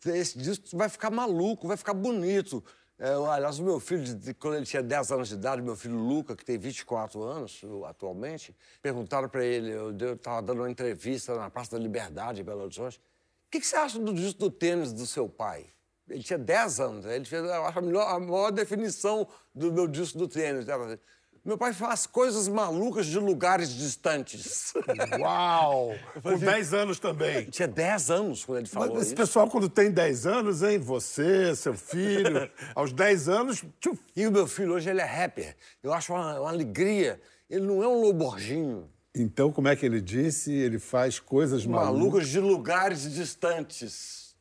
Esse 0.06 0.38
disco 0.38 0.74
vai 0.74 0.88
ficar 0.88 1.10
maluco, 1.10 1.68
vai 1.68 1.76
ficar 1.76 1.92
bonito. 1.92 2.64
É, 2.98 3.12
aliás, 3.12 3.58
o 3.58 3.62
meu 3.62 3.78
filho, 3.78 4.02
quando 4.38 4.56
ele 4.56 4.64
tinha 4.64 4.82
10 4.82 5.12
anos 5.12 5.28
de 5.28 5.34
idade, 5.34 5.60
meu 5.60 5.76
filho 5.76 5.98
Luca, 5.98 6.34
que 6.34 6.46
tem 6.46 6.56
24 6.56 7.22
anos 7.22 7.60
atualmente, 7.86 8.56
perguntaram 8.80 9.28
para 9.28 9.44
ele, 9.44 9.70
eu 9.70 10.14
estava 10.14 10.40
dando 10.40 10.62
uma 10.62 10.70
entrevista 10.70 11.34
na 11.34 11.50
Praça 11.50 11.72
da 11.72 11.78
Liberdade, 11.78 12.40
em 12.40 12.44
Belo 12.44 12.62
Horizonte, 12.62 12.96
o 12.96 13.50
que, 13.50 13.60
que 13.60 13.66
você 13.66 13.76
acha 13.76 13.98
do 13.98 14.14
disco 14.14 14.38
do 14.40 14.50
tênis 14.50 14.94
do 14.94 15.06
seu 15.06 15.28
pai? 15.28 15.66
Ele 16.08 16.22
tinha 16.22 16.38
10 16.38 16.80
anos, 16.80 17.04
né? 17.04 17.16
ele 17.16 17.24
fez 17.26 17.44
acho, 17.44 17.78
a, 17.78 17.82
melhor, 17.82 18.08
a 18.08 18.18
maior 18.18 18.50
definição 18.50 19.28
do 19.54 19.70
meu 19.70 19.86
disco 19.86 20.16
do 20.16 20.26
tênis. 20.26 20.66
Assim, 20.66 20.98
Meu 21.44 21.58
pai 21.58 21.74
faz 21.74 22.06
coisas 22.06 22.48
malucas 22.48 23.04
de 23.04 23.18
lugares 23.18 23.68
distantes. 23.68 24.72
Uau! 25.20 25.94
Com 26.22 26.38
10 26.38 26.72
anos 26.72 26.98
também. 26.98 27.44
Tinha 27.44 27.68
10 27.68 28.10
anos 28.10 28.44
quando 28.46 28.58
ele 28.58 28.66
falou 28.66 28.88
Mas 28.94 29.02
esse 29.02 29.06
isso. 29.08 29.16
pessoal, 29.16 29.50
quando 29.50 29.68
tem 29.68 29.90
10 29.90 30.26
anos, 30.26 30.62
hein? 30.62 30.78
Você, 30.78 31.54
seu 31.54 31.74
filho, 31.74 32.50
aos 32.74 32.94
10 32.94 33.28
anos, 33.28 33.62
tchuf, 33.78 34.00
E 34.16 34.26
o 34.26 34.32
meu 34.32 34.46
filho 34.46 34.72
hoje 34.72 34.88
ele 34.88 35.02
é 35.02 35.04
rapper. 35.04 35.54
Eu 35.82 35.92
acho 35.92 36.14
uma, 36.14 36.40
uma 36.40 36.48
alegria. 36.48 37.20
Ele 37.50 37.66
não 37.66 37.82
é 37.82 37.88
um 37.88 38.00
loborginho. 38.00 38.88
Então, 39.14 39.52
como 39.52 39.68
é 39.68 39.76
que 39.76 39.84
ele 39.84 40.00
disse? 40.00 40.50
Ele 40.50 40.78
faz 40.78 41.20
coisas 41.20 41.66
malucas. 41.66 41.94
Malucas 41.94 42.28
de 42.28 42.40
lugares 42.40 43.12
distantes. 43.12 44.34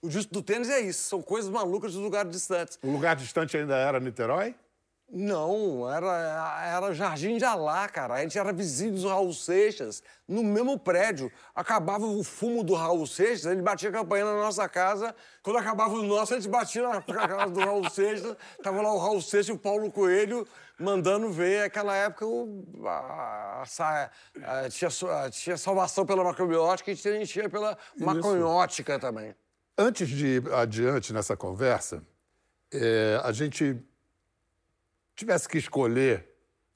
O 0.00 0.08
disco 0.08 0.32
do 0.32 0.42
tênis 0.42 0.70
é 0.70 0.80
isso, 0.80 1.02
são 1.08 1.20
coisas 1.20 1.50
malucas 1.50 1.92
de 1.92 1.98
lugares 1.98 2.30
distantes. 2.30 2.78
O 2.82 2.90
lugar 2.92 3.16
distante 3.16 3.56
ainda 3.56 3.74
era 3.74 3.98
Niterói? 3.98 4.54
Não, 5.08 5.88
era, 5.92 6.62
era 6.66 6.92
Jardim 6.94 7.36
de 7.36 7.44
Alá, 7.44 7.88
cara. 7.88 8.14
A 8.14 8.22
gente 8.22 8.38
era 8.38 8.52
vizinho 8.52 8.94
do 8.94 9.06
Raul 9.08 9.32
Seixas, 9.32 10.02
no 10.26 10.42
mesmo 10.42 10.78
prédio. 10.78 11.30
Acabava 11.54 12.04
o 12.06 12.24
fumo 12.24 12.64
do 12.64 12.74
Raul 12.74 13.06
Seixas, 13.06 13.44
ele 13.46 13.62
batia 13.62 13.90
a 13.90 13.92
campanha 13.92 14.24
na 14.24 14.34
nossa 14.34 14.68
casa. 14.68 15.14
Quando 15.42 15.58
acabava 15.58 15.94
o 15.94 16.02
nosso, 16.02 16.32
a 16.34 16.36
gente 16.38 16.48
batia 16.48 16.88
na 16.88 17.00
casa 17.02 17.50
do 17.50 17.60
Raul 17.60 17.88
Seixas. 17.90 18.34
Tava 18.62 18.80
lá 18.82 18.92
o 18.92 18.98
Raul 18.98 19.20
Seixas 19.20 19.48
e 19.50 19.52
o 19.52 19.58
Paulo 19.58 19.90
Coelho 19.92 20.46
mandando 20.80 21.30
ver. 21.30 21.62
Naquela 21.62 21.94
época, 21.94 22.26
o- 22.26 22.64
a- 22.86 23.62
a- 23.78 24.10
a- 24.64 24.68
tinha, 24.70 24.90
tinha 25.30 25.56
salvação 25.56 26.04
pela 26.06 26.24
macrobiótica 26.24 26.90
e 26.90 26.96
tinha, 26.96 27.24
tinha 27.26 27.48
pela 27.48 27.76
maconhótica 27.96 28.98
também. 28.98 29.34
Antes 29.78 30.08
de 30.08 30.26
ir 30.26 30.52
adiante 30.52 31.12
nessa 31.12 31.36
conversa, 31.36 32.02
é, 32.72 33.20
a 33.22 33.30
gente 33.32 33.76
tivesse 35.14 35.48
que 35.48 35.58
escolher 35.58 36.28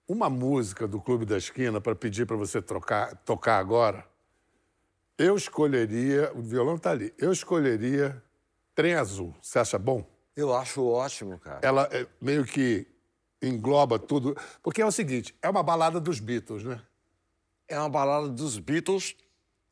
uma 0.07 0.31
música 0.31 0.87
do 0.89 1.01
Clube 1.01 1.25
da 1.25 1.37
Esquina 1.37 1.81
para 1.81 1.95
pedir 1.95 2.27
para 2.27 2.37
você 2.37 2.63
trocar- 2.63 3.15
tocar 3.25 3.59
agora, 3.59 4.05
eu 5.19 5.37
escolheria. 5.37 6.33
O 6.35 6.41
violão 6.43 6.77
está 6.77 6.91
ali. 6.93 7.13
Eu 7.19 7.33
escolheria 7.33 8.23
Trem 8.75 8.95
Azul. 8.95 9.35
Você 9.43 9.59
acha 9.59 9.79
bom? 9.79 10.05
Eu 10.37 10.55
acho 10.55 10.85
ótimo, 10.87 11.39
cara. 11.39 11.61
Ela 11.63 11.89
é, 11.93 12.07
meio 12.21 12.45
que 12.45 12.87
engloba 13.43 13.99
tudo. 13.99 14.37
Porque 14.63 14.81
é 14.81 14.87
o 14.87 14.93
seguinte: 14.93 15.35
é 15.43 15.49
uma 15.49 15.63
balada 15.63 16.01
dos 16.01 16.21
Beatles, 16.21 16.63
né? 16.65 16.81
É 17.67 17.79
uma 17.79 17.89
balada 17.91 18.29
dos 18.29 18.59
Beatles, 18.59 19.15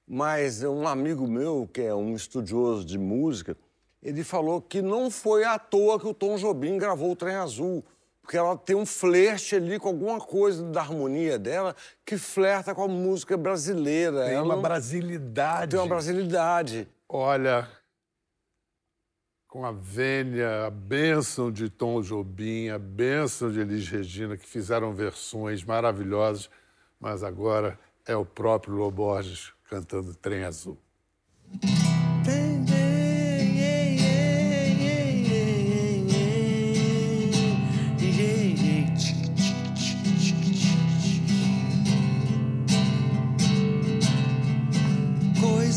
mas 0.07 0.63
um 0.63 0.87
amigo 0.87 1.27
meu, 1.27 1.69
que 1.73 1.81
é 1.81 1.95
um 1.95 2.15
estudioso 2.15 2.85
de 2.85 2.99
música, 2.99 3.57
ele 4.03 4.23
falou 4.23 4.61
que 4.61 4.83
não 4.83 5.11
foi 5.11 5.45
à 5.45 5.59
toa 5.59 5.99
que 5.99 6.07
o 6.07 6.13
Tom 6.13 6.37
Jobim 6.37 6.77
gravou 6.77 7.13
o 7.13 7.17
Trem 7.17 7.37
Azul, 7.37 7.83
porque 8.27 8.37
ela 8.37 8.57
tem 8.57 8.75
um 8.75 8.85
flerte 8.85 9.55
ali 9.55 9.79
com 9.79 9.87
alguma 9.87 10.19
coisa 10.19 10.65
da 10.65 10.81
harmonia 10.81 11.39
dela 11.39 11.77
que 12.05 12.19
flerta 12.19 12.75
com 12.75 12.83
a 12.83 12.89
música 12.89 13.37
brasileira. 13.37 14.25
Tem 14.25 14.35
Ela 14.35 14.57
uma 14.57 14.61
brasilidade. 14.61 15.71
tem 15.71 15.79
uma 15.79 15.87
brasilidade. 15.87 16.89
Olha, 17.09 17.69
com 19.47 19.65
a 19.65 19.71
vênia, 19.71 20.67
a 20.67 20.71
bênção 20.71 21.53
de 21.53 21.71
Tom 21.71 22.03
Jobim, 22.03 22.69
a 22.69 22.81
bênção 22.81 23.49
de 23.53 23.61
Elis 23.61 23.89
Regina, 23.89 24.37
que 24.37 24.49
fizeram 24.49 24.93
versões 24.93 25.63
maravilhosas, 25.63 26.51
mas 26.99 27.23
agora 27.23 27.79
é 28.05 28.17
o 28.17 28.27
próprio 28.27 28.75
Loborges 28.75 29.53
cantando 29.71 30.13
Trem 30.17 30.43
Azul. 30.43 30.77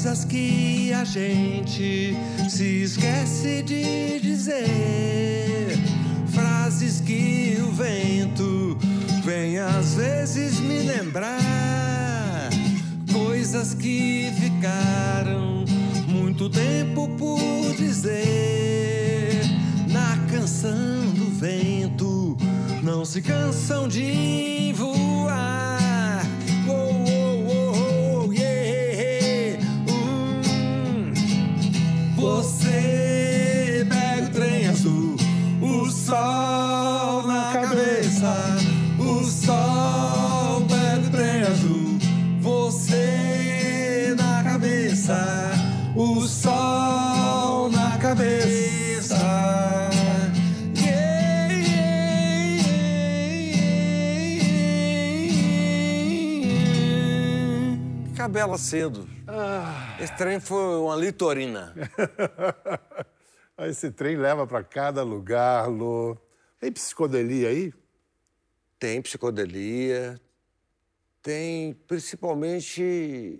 Coisas 0.02 0.24
que 0.24 0.94
a 0.94 1.04
gente 1.04 2.16
se 2.48 2.84
esquece 2.84 3.62
de 3.62 4.18
dizer. 4.22 5.78
Frases 6.28 7.02
que 7.02 7.58
o 7.62 7.70
vento 7.74 8.78
vem 9.26 9.58
às 9.58 9.96
vezes 9.96 10.62
me 10.62 10.84
lembrar. 10.84 12.50
Coisas 13.12 13.74
que 13.74 14.32
ficaram 14.40 15.66
muito 16.08 16.50
tempo 16.50 17.10
por 17.18 17.76
dizer. 17.76 19.42
Na 19.86 20.18
canção 20.32 21.12
do 21.14 21.30
vento, 21.30 22.38
não 22.82 23.04
se 23.04 23.22
cansam 23.22 23.86
de 23.86 24.74
voar. 24.78 25.79
Você 32.30 33.86
pega 33.90 34.28
o 34.28 34.30
trem 34.30 34.68
azul, 34.68 35.16
o 35.62 35.90
sol 35.90 37.26
na 37.26 37.52
cabeça. 37.52 38.34
O 39.00 39.24
sol 39.24 40.62
pega 40.68 41.08
o 41.08 41.10
trem 41.10 41.42
azul, 41.42 41.98
você 42.40 44.16
na 44.16 44.44
cabeça. 44.44 45.52
O 45.96 46.22
sol 46.28 47.72
na 47.72 47.98
cabeça. 47.98 49.18
Cabela 58.16 58.58
cedo. 58.60 59.09
Esse 60.02 60.16
trem 60.16 60.40
foi 60.40 60.78
uma 60.80 60.96
litorina. 60.96 61.74
Esse 63.68 63.92
trem 63.92 64.16
leva 64.16 64.48
para 64.48 64.64
cada 64.64 65.04
lugar, 65.04 65.68
Lô. 65.68 66.18
Tem 66.60 66.72
psicodelia 66.72 67.50
aí? 67.50 67.74
Tem 68.80 69.02
psicodelia, 69.02 70.20
tem 71.22 71.74
principalmente 71.86 73.40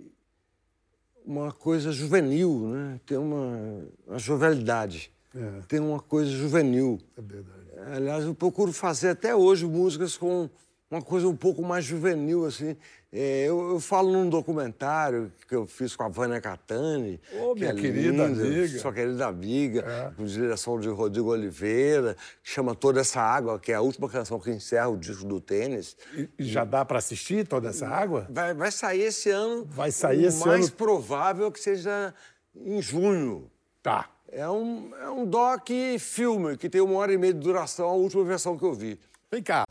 uma 1.24 1.50
coisa 1.52 1.92
juvenil, 1.92 2.68
né? 2.68 3.00
Tem 3.06 3.16
uma, 3.16 3.86
uma 4.06 4.18
jovialidade. 4.18 5.10
É. 5.34 5.62
Tem 5.66 5.80
uma 5.80 6.00
coisa 6.00 6.30
juvenil. 6.30 6.98
É 7.16 7.22
verdade. 7.22 7.94
Aliás, 7.94 8.24
eu 8.24 8.34
procuro 8.34 8.72
fazer 8.72 9.10
até 9.10 9.34
hoje 9.34 9.64
músicas 9.64 10.16
com 10.16 10.50
uma 10.90 11.00
coisa 11.00 11.28
um 11.28 11.36
pouco 11.36 11.62
mais 11.62 11.84
juvenil, 11.84 12.44
assim. 12.44 12.76
É, 13.12 13.44
eu, 13.44 13.70
eu 13.72 13.80
falo 13.80 14.10
num 14.12 14.28
documentário 14.28 15.32
que 15.48 15.54
eu 15.54 15.66
fiz 15.66 15.94
com 15.96 16.04
a 16.04 16.08
Vânia 16.08 16.40
Catani. 16.40 17.20
Ô, 17.40 17.54
que 17.54 17.60
minha 17.60 17.72
é 17.72 17.74
querida 17.74 18.26
linda, 18.26 18.42
amiga. 18.42 18.78
Sua 18.78 18.92
querida 18.92 19.26
amiga, 19.26 19.80
É. 19.86 20.10
com 20.16 20.24
direção 20.24 20.78
de 20.80 20.88
Rodrigo 20.88 21.30
Oliveira, 21.30 22.16
que 22.42 22.50
chama 22.50 22.74
Toda 22.74 23.00
Essa 23.00 23.20
Água, 23.20 23.58
que 23.58 23.72
é 23.72 23.74
a 23.76 23.80
última 23.80 24.08
canção 24.08 24.38
que 24.38 24.50
encerra 24.50 24.88
o 24.88 24.96
disco 24.96 25.24
do 25.24 25.40
tênis. 25.40 25.96
E 26.14 26.28
e 26.38 26.44
já 26.44 26.64
dá 26.64 26.84
para 26.84 26.98
assistir 26.98 27.46
toda 27.46 27.68
essa 27.70 27.88
água? 27.88 28.26
Vai, 28.30 28.54
vai 28.54 28.70
sair 28.70 29.02
esse 29.02 29.30
ano. 29.30 29.64
Vai 29.70 29.90
sair 29.90 30.24
o 30.24 30.28
esse 30.28 30.46
mais 30.46 30.66
ano. 30.66 30.76
provável 30.76 31.46
é 31.46 31.50
que 31.50 31.60
seja 31.60 32.14
em 32.54 32.80
junho. 32.82 33.50
Tá. 33.82 34.08
É 34.30 34.48
um, 34.48 34.92
é 35.02 35.10
um 35.10 35.26
doc 35.26 35.68
filme 35.98 36.56
que 36.56 36.68
tem 36.68 36.80
uma 36.80 36.94
hora 36.94 37.12
e 37.12 37.18
meia 37.18 37.34
de 37.34 37.40
duração, 37.40 37.88
a 37.88 37.92
última 37.94 38.22
versão 38.24 38.56
que 38.56 38.64
eu 38.64 38.72
vi. 38.72 38.98
Vem 39.32 39.42
cá. 39.42 39.64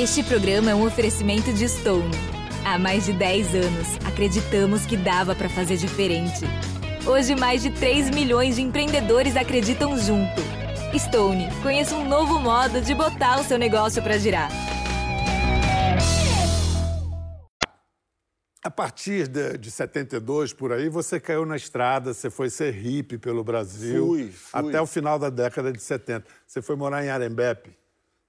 Este 0.00 0.22
programa 0.22 0.70
é 0.70 0.74
um 0.76 0.86
oferecimento 0.86 1.52
de 1.52 1.68
Stone. 1.68 2.14
Há 2.64 2.78
mais 2.78 3.06
de 3.06 3.12
10 3.12 3.52
anos, 3.56 4.06
acreditamos 4.06 4.86
que 4.86 4.96
dava 4.96 5.34
para 5.34 5.48
fazer 5.48 5.76
diferente. 5.76 6.44
Hoje, 7.04 7.34
mais 7.34 7.62
de 7.62 7.72
3 7.72 8.10
milhões 8.10 8.54
de 8.54 8.62
empreendedores 8.62 9.34
acreditam 9.34 9.98
junto. 9.98 10.40
Stone, 10.96 11.48
conheça 11.64 11.96
um 11.96 12.08
novo 12.08 12.38
modo 12.38 12.80
de 12.80 12.94
botar 12.94 13.40
o 13.40 13.42
seu 13.42 13.58
negócio 13.58 14.00
para 14.00 14.16
girar. 14.18 14.52
A 18.62 18.70
partir 18.70 19.26
de, 19.26 19.58
de 19.58 19.68
72, 19.68 20.52
por 20.52 20.72
aí, 20.72 20.88
você 20.88 21.18
caiu 21.18 21.44
na 21.44 21.56
estrada, 21.56 22.14
você 22.14 22.30
foi 22.30 22.50
ser 22.50 22.72
hippie 22.72 23.18
pelo 23.18 23.42
Brasil. 23.42 24.06
Fui, 24.06 24.30
fui. 24.30 24.60
Até 24.60 24.80
o 24.80 24.86
final 24.86 25.18
da 25.18 25.28
década 25.28 25.72
de 25.72 25.82
70. 25.82 26.24
Você 26.46 26.62
foi 26.62 26.76
morar 26.76 27.04
em 27.04 27.08
Arembepe. 27.08 27.76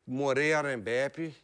Morei 0.08 0.50
em 0.50 0.54
Arembepe, 0.54 1.36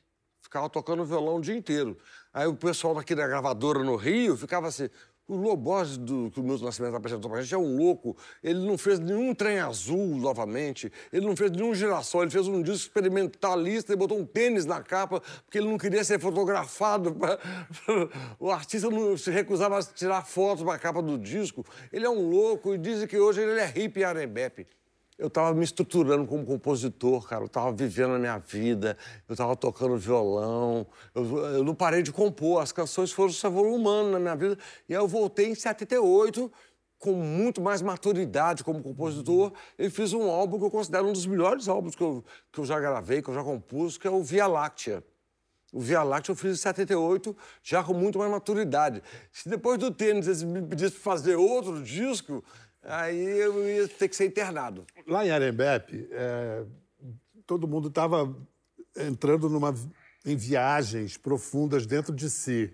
ficava 0.56 0.70
tocando 0.70 1.04
violão 1.04 1.36
o 1.36 1.42
dia 1.42 1.56
inteiro. 1.56 1.98
Aí 2.34 2.48
o 2.48 2.56
pessoal 2.56 2.96
daqui 2.96 3.14
da 3.14 3.28
gravadora 3.28 3.84
no 3.84 3.98
Rio 3.98 4.38
ficava 4.38 4.68
assim. 4.70 4.90
O 5.28 5.36
Lobos, 5.36 5.98
do, 5.98 6.30
que 6.30 6.40
o 6.40 6.44
Milton 6.44 6.66
Nascimento 6.66 6.96
apresentou 6.96 7.32
pra 7.32 7.42
gente, 7.42 7.54
é 7.54 7.58
um 7.58 7.78
louco. 7.78 8.16
Ele 8.44 8.60
não 8.66 8.78
fez 8.78 9.00
nenhum 9.00 9.34
trem 9.34 9.60
azul 9.60 10.16
novamente. 10.16 10.90
Ele 11.12 11.26
não 11.26 11.36
fez 11.36 11.50
nenhum 11.52 11.74
girassol. 11.74 12.22
Ele 12.22 12.32
fez 12.32 12.48
um 12.48 12.62
disco 12.62 12.88
experimentalista 12.88 13.92
e 13.92 13.96
botou 13.96 14.20
um 14.20 14.26
tênis 14.26 14.66
na 14.66 14.82
capa 14.84 15.22
porque 15.44 15.58
ele 15.58 15.68
não 15.68 15.80
queria 15.80 16.04
ser 16.04 16.20
fotografado. 16.20 17.14
pra- 17.16 17.40
o 18.40 18.52
artista 18.52 18.90
não 18.90 19.18
se 19.18 19.32
recusava 19.32 19.80
a 19.80 19.84
tirar 19.84 20.24
fotos 20.24 20.64
pra 20.64 20.78
capa 20.78 21.02
do 21.02 21.18
disco. 21.18 21.66
Ele 21.92 22.06
é 22.06 22.10
um 22.10 22.30
louco 22.30 22.74
e 22.76 22.78
dizem 22.78 23.08
que 23.08 23.18
hoje 23.18 23.42
ele 23.42 23.60
é 23.60 23.66
hippie 23.66 24.02
em 24.02 24.04
Arembepe. 24.04 24.68
Eu 25.18 25.28
estava 25.28 25.54
me 25.54 25.64
estruturando 25.64 26.26
como 26.28 26.46
compositor, 26.46 27.26
cara. 27.28 27.44
Eu 27.44 27.48
estava 27.48 27.72
vivendo 27.72 28.16
a 28.16 28.20
minha 28.20 28.38
vida, 28.38 28.98
eu 29.30 29.34
estava 29.34 29.56
tocando 29.56 29.96
violão. 29.98 30.86
Eu, 31.14 31.38
eu 31.38 31.64
não 31.64 31.74
parei 31.74 32.04
de 32.04 32.12
compor. 32.12 32.62
As 32.62 32.74
canções 32.74 33.14
foram 33.14 33.32
se 33.32 33.46
evoluindo 33.48 34.12
na 34.12 34.20
minha 34.20 34.36
vida. 34.36 34.58
E 34.90 34.94
aí 34.94 35.02
eu 35.02 35.08
voltei 35.08 35.48
em 35.48 35.56
78, 35.56 36.52
com 37.00 37.14
muito 37.14 37.62
mais 37.62 37.82
maturidade 37.82 38.62
como 38.62 38.84
compositor. 38.84 39.54
E 39.80 39.90
fiz 39.90 40.12
um 40.12 40.30
álbum 40.30 40.60
que 40.60 40.66
eu 40.66 40.72
considero 40.72 41.08
um 41.08 41.14
dos 41.14 41.26
melhores 41.26 41.70
álbuns 41.70 41.96
que 41.96 42.04
eu, 42.04 42.24
que 42.52 42.60
eu 42.60 42.66
já 42.66 42.78
gravei, 42.78 43.22
que 43.22 43.30
eu 43.30 43.34
já 43.34 43.44
compus, 43.44 43.98
que 43.98 44.08
é 44.08 44.12
o 44.12 44.22
Via 44.22 44.48
Láctea. 44.48 45.02
O 45.72 45.80
Via 45.80 46.04
Láctea 46.04 46.32
eu 46.32 46.36
fiz 46.36 46.54
em 46.54 46.62
78, 46.62 47.36
já 47.64 47.84
com 47.84 47.94
muito 47.94 48.20
mais 48.20 48.32
maturidade. 48.32 49.02
Se 49.32 49.50
depois 49.50 49.78
do 49.78 49.92
tênis 49.92 50.28
eles 50.28 50.44
me 50.44 50.62
pedissem 50.62 50.92
para 50.92 51.02
fazer 51.02 51.36
outro 51.36 51.84
disco, 51.84 52.44
aí 52.86 53.24
eu 53.40 53.68
ia 53.68 53.88
ter 53.88 54.08
que 54.08 54.16
ser 54.16 54.26
internado. 54.26 54.86
Lá 55.08 55.26
em 55.26 55.32
Arembepe, 55.32 56.08
é, 56.12 56.64
todo 57.46 57.68
mundo 57.68 57.88
estava 57.90 58.36
entrando 58.98 59.50
numa, 59.50 59.74
em 60.26 60.36
viagens 60.36 61.18
profundas 61.18 61.86
dentro 61.86 62.14
de 62.14 62.30
si. 62.30 62.74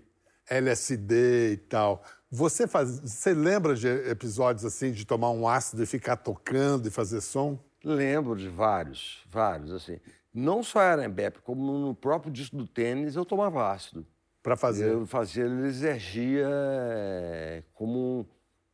LSD 0.50 1.52
e 1.52 1.56
tal. 1.56 2.02
Você, 2.30 2.66
faz, 2.66 2.98
você 2.98 3.32
lembra 3.32 3.74
de 3.74 3.86
episódios 3.88 4.64
assim, 4.64 4.90
de 4.90 5.04
tomar 5.06 5.30
um 5.30 5.46
ácido 5.48 5.82
e 5.82 5.86
ficar 5.86 6.16
tocando 6.16 6.88
e 6.88 6.90
fazer 6.90 7.20
som? 7.20 7.58
Lembro 7.84 8.36
de 8.36 8.48
vários, 8.48 9.22
vários, 9.30 9.72
assim. 9.72 9.98
Não 10.34 10.62
só 10.62 10.82
em 10.82 10.86
Arembepe, 10.86 11.40
como 11.42 11.78
no 11.78 11.94
próprio 11.94 12.32
disco 12.32 12.56
do 12.56 12.66
tênis, 12.66 13.16
eu 13.16 13.24
tomava 13.24 13.70
ácido. 13.70 14.06
Para 14.42 14.56
fazer. 14.56 14.88
Eu 14.90 15.06
fazia 15.06 15.44
energia 15.44 16.48
eh, 16.50 17.62
como, 17.72 18.20
um- 18.20 18.26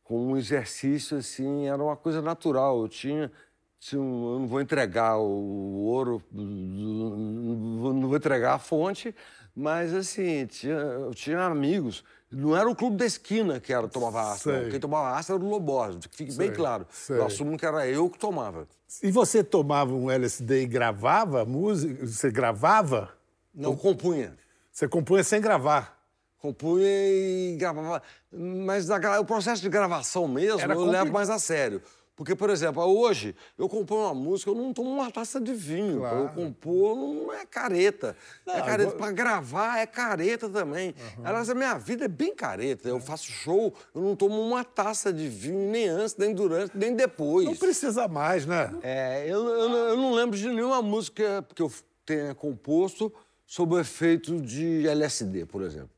como 0.09 0.31
um 0.31 0.37
exercício, 0.37 1.17
assim, 1.19 1.67
era 1.67 1.81
uma 1.83 1.95
coisa 1.95 2.19
natural. 2.19 2.81
Eu 2.81 2.87
tinha, 2.89 3.31
tinha 3.79 4.01
um- 4.01 4.33
eu 4.33 4.39
não 4.39 4.47
vou 4.47 4.59
entregar 4.59 5.19
o 5.19 5.83
ouro, 5.83 6.19
não 6.31 8.01
vou- 8.07 8.15
entregar 8.17 8.55
a 8.55 8.59
fonte, 8.59 9.13
mas, 9.55 9.93
assim, 9.93 10.47
tinha, 10.47 10.73
eu 10.73 11.13
tinha 11.13 11.39
amigos. 11.45 12.03
Não 12.31 12.57
era 12.57 12.67
o 12.67 12.75
clube 12.75 12.97
da 12.97 13.05
esquina 13.05 13.59
que 13.59 13.71
era 13.71 13.87
tomava 13.87 14.31
ácido. 14.31 14.51
não. 14.53 14.61
Sei. 14.63 14.71
Quem 14.71 14.79
tomava 14.79 15.15
ácido 15.15 15.35
era 15.37 15.45
o 15.45 15.47
Lobos, 15.47 16.07
que 16.07 16.17
fique 16.17 16.33
bem 16.35 16.47
Sei, 16.47 16.55
claro. 16.55 16.87
sei. 16.89 17.17
Eu 17.17 17.25
assumo 17.27 17.55
que 17.55 17.65
era 17.65 17.87
eu 17.87 18.09
que 18.09 18.17
tomava. 18.17 18.67
E 19.03 19.11
você 19.11 19.43
tomava 19.43 19.93
um 19.93 20.09
LSD 20.09 20.63
e 20.63 20.65
gravava 20.65 21.45
música? 21.45 22.03
Você 22.07 22.31
gravava? 22.31 23.13
Não 23.53 23.75
compunha. 23.75 24.35
Você 24.71 24.87
compunha 24.87 25.23
sem 25.23 25.39
gravar. 25.39 25.98
Compunha 26.39 26.87
e 26.87 27.55
gravava. 27.59 28.01
Mas 28.31 28.87
o 28.89 29.25
processo 29.25 29.61
de 29.61 29.69
gravação 29.69 30.27
mesmo 30.27 30.59
Era 30.61 30.73
eu 30.73 30.77
compli- 30.77 30.91
levo 30.93 31.11
mais 31.11 31.29
a 31.29 31.37
sério. 31.39 31.81
Porque, 32.15 32.35
por 32.35 32.49
exemplo, 32.49 32.83
hoje 32.83 33.33
eu 33.57 33.69
compor 33.69 33.97
uma 34.07 34.13
música, 34.13 34.51
eu 34.51 34.55
não 34.55 34.73
tomo 34.73 34.89
uma 34.89 35.09
taça 35.09 35.39
de 35.39 35.53
vinho. 35.53 35.99
Claro. 35.99 36.17
Eu 36.17 36.29
compor 36.29 36.97
não 36.97 37.31
é 37.33 37.45
careta. 37.45 38.13
é 38.45 38.57
Não, 38.59 38.65
careta. 38.65 38.91
eu- 38.91 38.97
Para 38.97 39.11
gravar 39.13 39.77
é 39.79 39.85
careta 39.85 40.49
também. 40.49 40.93
Aliás, 41.23 41.49
a 41.49 41.55
minha 41.55 41.77
vida 41.77 42.03
é 42.05 42.07
bem 42.09 42.35
careta. 42.35 42.89
Eu 42.89 42.99
faço 42.99 43.31
show, 43.31 43.73
eu 43.95 44.01
não 44.01 44.17
tomo 44.17 44.41
uma 44.41 44.65
taça 44.65 45.13
de 45.13 45.29
vinho 45.29 45.71
nem 45.71 45.87
antes, 45.87 46.17
nem 46.17 46.33
durante, 46.33 46.77
nem 46.77 46.93
depois. 46.93 47.45
Não 47.45 47.55
precisa 47.55 48.05
mais, 48.09 48.45
né? 48.45 48.69
É, 48.81 49.23
eu, 49.25 49.45
eu 49.47 49.69
eu 49.89 49.95
não 49.97 50.11
lembro 50.13 50.37
de 50.37 50.49
nenhuma 50.49 50.81
música 50.81 51.45
que 51.55 51.61
eu 51.61 51.71
tenha 52.05 52.35
composto 52.35 53.13
sob 53.47 53.75
o 53.75 53.79
efeito 53.79 54.41
de 54.41 54.85
LSD, 54.89 55.45
por 55.45 55.61
exemplo. 55.61 55.89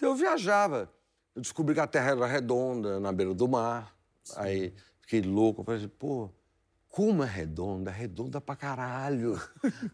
Eu 0.00 0.14
viajava. 0.14 0.90
Eu 1.34 1.40
descobri 1.40 1.74
que 1.74 1.80
a 1.80 1.86
Terra 1.86 2.10
era 2.10 2.26
redonda, 2.26 3.00
na 3.00 3.10
beira 3.10 3.32
do 3.32 3.48
mar. 3.48 3.96
Aí 4.36 4.74
fiquei 5.00 5.22
louco. 5.22 5.62
Eu 5.62 5.64
falei, 5.64 5.88
pô, 5.88 6.30
como 6.92 7.24
é 7.24 7.26
redonda? 7.26 7.90
Redonda 7.90 8.38
pra 8.38 8.54
caralho. 8.54 9.40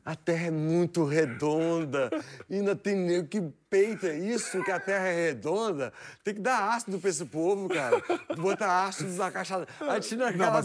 A 0.04 0.16
Terra 0.16 0.48
é 0.48 0.50
muito 0.50 1.04
redonda. 1.04 2.11
E 2.50 2.56
ainda 2.56 2.74
tem 2.74 2.96
nego 2.96 3.28
que 3.28 3.40
peita 3.70 4.12
isso, 4.12 4.64
que 4.64 4.70
a 4.72 4.80
Terra 4.80 5.06
é 5.06 5.26
redonda. 5.28 5.92
Tem 6.24 6.34
que 6.34 6.40
dar 6.40 6.74
ácido 6.74 6.98
pra 6.98 7.08
esse 7.08 7.24
povo, 7.24 7.68
cara. 7.68 8.02
Botar 8.37 8.87
ácido 8.87 9.12
na 9.12 9.30
caixa... 9.30 9.64
A 9.80 10.00
gente 10.00 10.16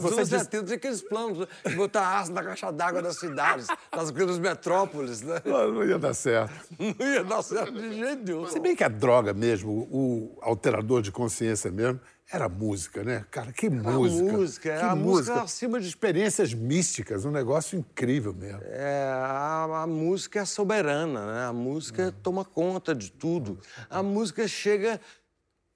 você 0.02 0.16
anos 0.16 0.30
disse- 0.30 0.44
70 0.46 0.64
tinha 0.66 0.76
aqueles 0.78 1.02
planos 1.04 1.38
né, 1.38 1.48
de 1.68 1.76
botar 1.76 2.18
ácido 2.18 2.34
na 2.34 2.44
caixa 2.44 2.72
d'água 2.72 3.04
das 3.04 3.18
cidades, 3.20 3.68
das 3.92 4.10
grandes 4.10 4.40
metrópoles, 4.40 5.22
né? 5.22 5.40
Não, 5.46 5.72
não 5.72 5.86
ia 5.86 6.00
dar 6.00 6.16
certo. 6.16 6.52
Não 6.80 7.14
ia 7.14 7.24
dar 7.24 7.44
certo 7.44 7.74
de 7.74 7.94
jeito 7.94 8.24
nenhum. 8.26 8.48
Se 8.48 8.60
bem 8.60 8.76
que 8.76 8.84
a 8.84 8.90
droga 8.90 9.36
mesmo, 9.36 9.88
o 9.92 10.36
alterador 10.42 11.04
de 11.04 11.12
consciência 11.12 11.70
mesmo, 11.72 12.00
era 12.34 12.50
música, 12.50 13.04
né? 13.04 13.26
Cara, 13.30 13.52
que 13.52 13.70
música. 13.70 14.32
música, 14.34 14.78
que 14.78 14.84
a 14.84 14.96
música 14.96 15.42
acima 15.44 15.80
de- 15.80 15.88
experiências 15.88 16.54
místicas, 16.54 17.26
um 17.26 17.32
negócio 17.32 17.78
incrível 17.78 18.34
mesmo. 18.34 18.60
É, 18.64 19.04
a, 19.14 19.84
a 19.84 19.88
música 19.88 20.40
é 20.40 20.46
soberana, 20.46 21.26
né? 21.32 21.46
A 21.46 21.54
música 21.54 22.14
toma 22.24 22.44
conta 22.44 22.96
de 22.96 23.12
tudo. 23.12 23.60
A 23.90 24.02
música 24.02 24.48
chega, 24.48 25.00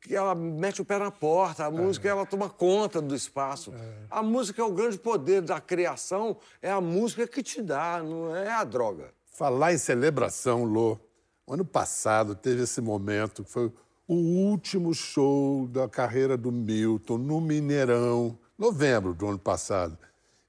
que 0.01 0.15
ela 0.15 0.33
mete 0.33 0.81
o 0.81 0.85
pé 0.85 0.97
na 0.97 1.11
porta, 1.11 1.65
a 1.65 1.71
música 1.71 2.09
ela 2.09 2.25
toma 2.25 2.49
conta 2.49 2.99
do 3.01 3.15
espaço. 3.15 3.71
A 4.09 4.23
música 4.23 4.61
é 4.61 4.65
o 4.65 4.71
grande 4.71 4.97
poder 4.97 5.41
da 5.41 5.61
criação, 5.61 6.37
é 6.61 6.71
a 6.71 6.81
música 6.81 7.27
que 7.27 7.43
te 7.43 7.61
dá, 7.61 8.01
não 8.03 8.35
é 8.35 8.49
a 8.51 8.63
droga. 8.63 9.11
Falar 9.33 9.73
em 9.73 9.77
celebração, 9.77 10.63
Lô, 10.63 10.97
o 11.45 11.53
ano 11.53 11.63
passado 11.63 12.33
teve 12.33 12.63
esse 12.63 12.81
momento 12.81 13.43
que 13.43 13.51
foi 13.51 13.71
o 14.07 14.15
último 14.15 14.93
show 14.93 15.67
da 15.67 15.89
carreira 15.89 16.37
do 16.37 16.51
Milton 16.51 17.17
no 17.17 17.41
Mineirão, 17.41 18.39
novembro 18.57 19.13
do 19.13 19.27
ano 19.27 19.39
passado. 19.39 19.97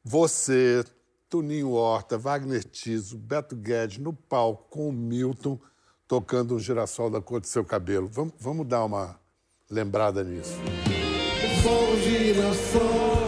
Você, 0.05 0.85
Toninho 1.29 1.73
Horta, 1.73 2.16
Wagner 2.16 2.62
Tiso, 2.62 3.18
Beto 3.18 3.57
Guedes 3.57 3.99
no 3.99 4.12
palco 4.12 4.68
com 4.71 4.88
o 4.88 4.92
Milton 4.92 5.59
tocando 6.07 6.55
um 6.55 6.59
girassol 6.59 7.11
da 7.11 7.21
cor 7.21 7.40
do 7.40 7.47
seu 7.47 7.64
cabelo. 7.64 8.09
Vamos, 8.11 8.33
vamos 8.38 8.66
dar 8.66 8.85
uma 8.85 9.18
lembrada 9.68 10.23
nisso. 10.23 10.55
Sol, 11.62 11.97
girassol, 11.99 13.28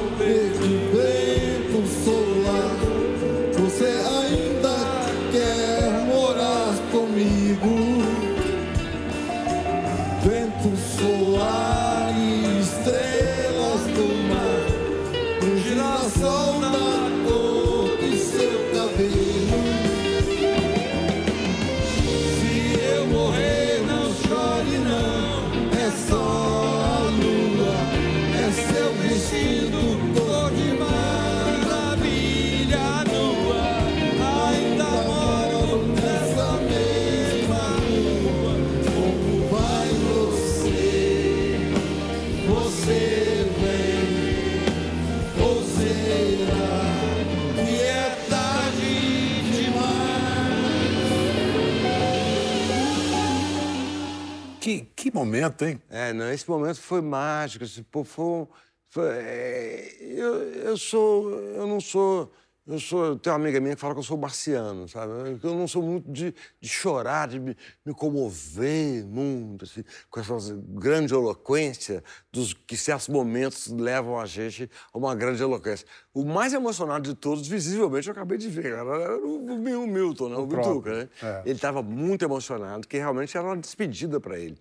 momento, 55.25 55.65
hein? 55.65 55.81
É, 55.91 56.13
não, 56.13 56.31
esse 56.33 56.49
momento 56.49 56.81
foi 56.81 57.01
mágico. 57.01 57.65
Esse, 57.65 57.83
pô, 57.83 58.05
foi, 58.05 58.47
foi- 58.89 59.09
é, 59.13 59.97
eu, 60.01 60.35
eu 60.71 60.77
sou. 60.77 61.31
Eu 61.31 61.67
não 61.67 61.81
sou. 61.81 62.33
Eu 62.67 62.79
sou. 62.79 63.17
Tem 63.19 63.33
uma 63.33 63.39
amiga 63.39 63.59
minha 63.59 63.75
que 63.75 63.81
fala 63.81 63.95
que 63.95 64.01
eu 64.01 64.05
sou 64.05 64.17
marciano, 64.17 64.87
sabe? 64.89 65.13
Eu 65.43 65.55
não 65.55 65.67
sou 65.67 65.83
muito 65.83 66.13
de, 66.13 66.33
de 66.61 66.69
chorar, 66.69 67.27
de 67.27 67.41
me, 67.41 67.57
me 67.85 67.93
comover 67.93 69.05
muito, 69.07 69.65
assim, 69.65 69.83
com 70.09 70.21
essa 70.21 70.35
grande 70.69 71.13
eloquência 71.13 72.05
dos 72.31 72.53
que 72.53 72.77
certos 72.77 73.09
momentos 73.09 73.67
levam 73.69 74.21
a 74.21 74.27
gente 74.27 74.71
a 74.93 74.99
uma 74.99 75.15
grande 75.17 75.43
eloquência. 75.43 75.85
O 76.15 76.25
mais 76.25 76.53
emocionado 76.53 77.09
de 77.09 77.15
todos, 77.17 77.49
visivelmente, 77.49 78.07
eu 78.07 78.13
acabei 78.13 78.39
de 78.39 78.49
ver, 78.49 78.75
cara, 78.77 79.03
era 79.03 79.17
o, 79.19 79.47
o 79.47 79.87
Milton, 79.89 80.29
né? 80.29 80.37
O, 80.37 80.47
próprio, 80.47 80.75
Bituca, 80.75 80.95
né? 80.95 81.09
é. 81.23 81.43
Ele 81.47 81.55
estava 81.57 81.83
muito 81.83 82.25
emocionado, 82.25 82.87
que 82.87 82.99
realmente 82.99 83.37
era 83.37 83.47
uma 83.47 83.57
despedida 83.57 84.21
para 84.21 84.39
ele. 84.39 84.59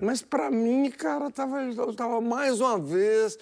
Mas 0.00 0.22
para 0.22 0.50
mim, 0.50 0.90
cara, 0.90 1.30
tava, 1.30 1.62
eu 1.62 1.94
tava 1.94 2.20
mais 2.20 2.60
uma 2.60 2.78
vez 2.78 3.38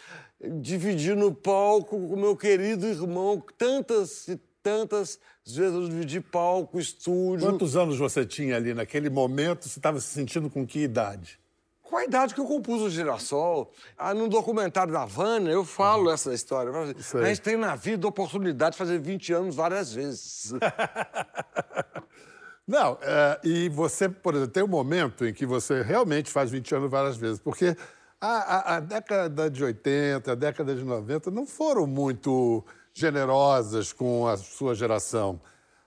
dividindo 0.61 1.27
o 1.27 1.35
palco 1.35 1.91
com 1.91 2.15
o 2.15 2.17
meu 2.17 2.37
querido 2.37 2.87
irmão. 2.87 3.43
Tantas 3.59 4.29
e 4.29 4.41
tantas 4.63 5.19
vezes 5.47 5.75
eu 5.75 5.89
dividi 5.89 6.21
palco, 6.21 6.79
estúdio. 6.79 7.47
Quantos 7.47 7.77
anos 7.77 7.99
você 7.99 8.25
tinha 8.25 8.57
ali 8.57 8.75
naquele 8.75 9.11
momento? 9.11 9.69
Você 9.69 9.79
estava 9.79 10.01
se 10.01 10.09
sentindo 10.09 10.49
com 10.49 10.67
que 10.67 10.81
idade? 10.81 11.39
Com 11.83 11.97
a 11.97 12.05
idade 12.05 12.35
que 12.35 12.41
eu 12.41 12.45
compus 12.45 12.83
o 12.83 12.89
Girassol, 12.89 13.73
ah, 13.99 14.15
no 14.15 14.29
documentário 14.29 14.93
da 14.93 15.05
Vânia, 15.05 15.51
eu 15.51 15.65
falo 15.65 16.09
essa 16.09 16.33
história. 16.33 16.73
Sei. 17.01 17.21
a 17.21 17.27
gente 17.27 17.41
tem 17.41 17.57
na 17.57 17.75
vida 17.75 18.07
a 18.07 18.11
oportunidade 18.11 18.73
de 18.73 18.79
fazer 18.79 19.01
20 19.01 19.33
anos 19.33 19.57
várias 19.57 19.93
vezes. 19.93 20.53
Não, 22.71 22.97
é, 23.03 23.41
e 23.43 23.69
você, 23.69 24.09
por 24.09 24.33
exemplo, 24.33 24.53
tem 24.53 24.63
um 24.63 24.69
momento 24.69 25.27
em 25.27 25.35
que 25.35 25.45
você 25.45 25.83
realmente 25.83 26.31
faz 26.31 26.53
20 26.53 26.73
anos 26.73 26.89
várias 26.89 27.17
vezes, 27.17 27.41
porque 27.41 27.77
a, 28.21 28.29
a- 28.29 28.77
a 28.77 28.81
década 28.81 29.51
de 29.51 29.65
80, 29.65 30.31
a 30.31 30.35
década 30.37 30.73
de 30.73 30.85
90 30.85 31.33
não 31.33 31.45
foram 31.45 31.85
muito 31.85 32.65
generosas 32.95 33.93
com 33.93 34.25
a 34.29 34.37
sua 34.37 34.73
geração. 34.77 35.41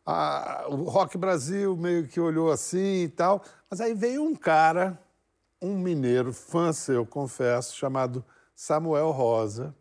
A- 0.05 0.65
o 0.67 0.83
Rock 0.83 1.17
Brasil 1.17 1.73
meio 1.77 2.05
que 2.05 2.19
olhou 2.19 2.51
assim 2.51 3.03
e 3.03 3.07
tal, 3.07 3.41
mas 3.71 3.79
aí 3.79 3.93
veio 3.93 4.21
um 4.21 4.35
cara, 4.35 4.99
um 5.61 5.77
mineiro, 5.77 6.33
fã 6.33 6.73
seu, 6.73 7.05
confesso, 7.05 7.77
chamado 7.77 8.25
Samuel 8.53 9.11
Rosa, 9.11 9.73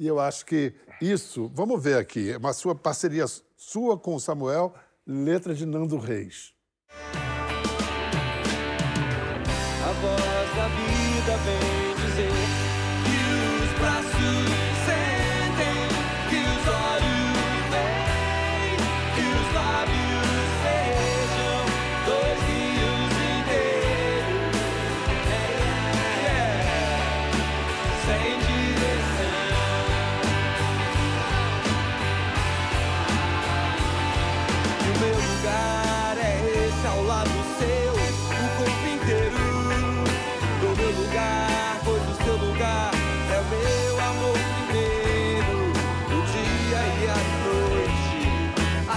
e 0.00 0.08
eu 0.08 0.18
acho 0.18 0.44
que 0.44 0.74
isso, 1.00 1.48
vamos 1.54 1.80
ver 1.80 1.98
aqui, 1.98 2.34
uma 2.34 2.52
sua 2.52 2.74
parceria 2.74 3.26
sua 3.56 3.96
com 3.96 4.16
o 4.16 4.20
Samuel, 4.20 4.74
letra 5.08 5.54
de 5.54 5.64
Nando 5.64 5.96
Reis. 5.96 6.52
A 9.82 9.92
voz 10.02 10.54
da 10.54 10.68
vida 10.68 11.36
vem 11.38 11.77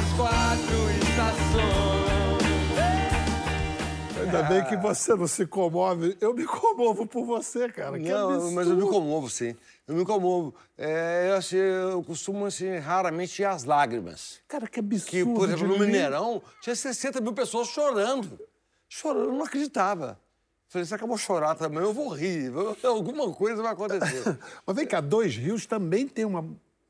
as 0.01 0.13
quatro 0.13 0.89
estações. 1.03 2.41
Ainda 4.19 4.39
ah. 4.39 4.43
bem 4.43 4.63
que 4.65 4.75
você 4.77 5.15
não 5.15 5.27
se 5.27 5.45
comove. 5.45 6.17
Eu 6.19 6.33
me 6.33 6.45
comovo 6.45 7.05
por 7.05 7.25
você, 7.25 7.69
cara. 7.69 7.99
Que 7.99 8.09
não, 8.09 8.31
absurdo. 8.31 8.55
mas 8.55 8.67
eu 8.67 8.75
me 8.75 8.87
comovo, 8.87 9.29
sim. 9.29 9.55
Eu 9.87 9.95
me 9.95 10.05
comovo. 10.05 10.55
É, 10.77 11.29
eu, 11.29 11.35
assim, 11.35 11.57
eu 11.57 12.03
costumo, 12.03 12.45
assim, 12.45 12.77
raramente 12.77 13.41
ir 13.41 13.45
às 13.45 13.63
lágrimas. 13.63 14.39
Cara, 14.47 14.67
que 14.67 14.79
absurdo. 14.79 15.09
Que, 15.09 15.25
por 15.25 15.47
exemplo, 15.47 15.67
no 15.67 15.79
Mineirão, 15.79 16.41
tinha 16.61 16.75
60 16.75 17.21
mil 17.21 17.33
pessoas 17.33 17.67
chorando. 17.67 18.39
Chorando, 18.87 19.25
eu 19.25 19.33
não 19.33 19.43
acreditava. 19.43 20.19
Falei, 20.67 20.85
se 20.85 20.93
acabou 20.93 21.17
chorar 21.17 21.55
também, 21.55 21.81
eu 21.81 21.93
vou 21.93 22.09
rir. 22.09 22.51
Alguma 22.83 23.31
coisa 23.33 23.61
vai 23.61 23.73
acontecer. 23.73 24.37
Mas 24.65 24.75
vem 24.75 24.87
cá, 24.87 25.01
Dois 25.01 25.35
Rios 25.35 25.65
também 25.65 26.07
tem 26.07 26.25
uma 26.25 26.47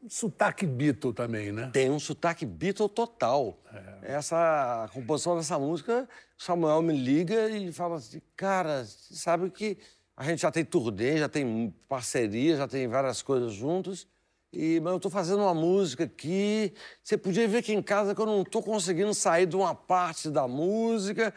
sotaque 0.09 0.65
Beatle 0.65 1.13
também, 1.13 1.51
né? 1.51 1.69
Tem 1.71 1.89
um 1.89 1.99
sotaque 1.99 2.45
Beatle 2.45 2.89
total. 2.89 3.59
Essa 4.01 4.85
a 4.85 4.87
composição 4.89 5.35
dessa 5.37 5.57
música, 5.59 6.07
Samuel 6.37 6.81
me 6.81 6.93
liga 6.93 7.49
e 7.49 7.71
fala 7.71 7.97
assim, 7.97 8.21
cara, 8.35 8.83
você 8.83 9.15
sabe 9.15 9.49
que 9.49 9.77
a 10.15 10.23
gente 10.23 10.41
já 10.41 10.51
tem 10.51 10.65
turnê, 10.65 11.17
já 11.17 11.29
tem 11.29 11.73
parceria, 11.87 12.57
já 12.57 12.67
tem 12.67 12.87
várias 12.87 13.21
coisas 13.21 13.53
juntos. 13.53 14.07
E, 14.53 14.81
mas 14.81 14.91
eu 14.93 14.99
tô 14.99 15.09
fazendo 15.09 15.43
uma 15.43 15.53
música 15.53 16.03
aqui. 16.03 16.73
Você 17.01 17.17
podia 17.17 17.47
ver 17.47 17.59
aqui 17.59 17.73
em 17.73 17.81
casa 17.81 18.13
que 18.13 18.21
eu 18.21 18.25
não 18.25 18.43
tô 18.43 18.61
conseguindo 18.61 19.13
sair 19.13 19.45
de 19.45 19.55
uma 19.55 19.73
parte 19.73 20.29
da 20.29 20.47
música. 20.47 21.33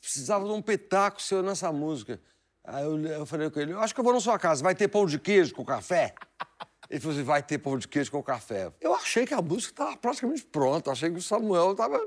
Precisava 0.00 0.44
de 0.44 0.52
um 0.52 0.60
pitaco 0.60 1.22
seu 1.22 1.42
nessa 1.42 1.72
música. 1.72 2.20
Aí 2.64 2.84
eu, 2.84 3.00
eu 3.06 3.26
falei 3.26 3.50
com 3.50 3.58
ele, 3.58 3.72
eu 3.72 3.80
acho 3.80 3.94
que 3.94 3.98
eu 3.98 4.04
vou 4.04 4.12
na 4.12 4.20
sua 4.20 4.38
casa, 4.38 4.62
vai 4.62 4.74
ter 4.74 4.86
pão 4.86 5.04
de 5.04 5.18
queijo 5.18 5.54
com 5.54 5.64
café? 5.64 6.14
Ele 6.92 7.00
falou 7.00 7.16
assim, 7.16 7.24
vai 7.24 7.42
ter 7.42 7.56
pão 7.56 7.78
de 7.78 7.88
queijo 7.88 8.10
com 8.10 8.22
café. 8.22 8.70
Eu 8.78 8.94
achei 8.94 9.24
que 9.24 9.32
a 9.32 9.40
música 9.40 9.72
estava 9.72 9.96
praticamente 9.96 10.44
pronta, 10.44 10.90
achei 10.90 11.10
que 11.10 11.16
o 11.16 11.22
Samuel 11.22 11.72
estava... 11.72 11.98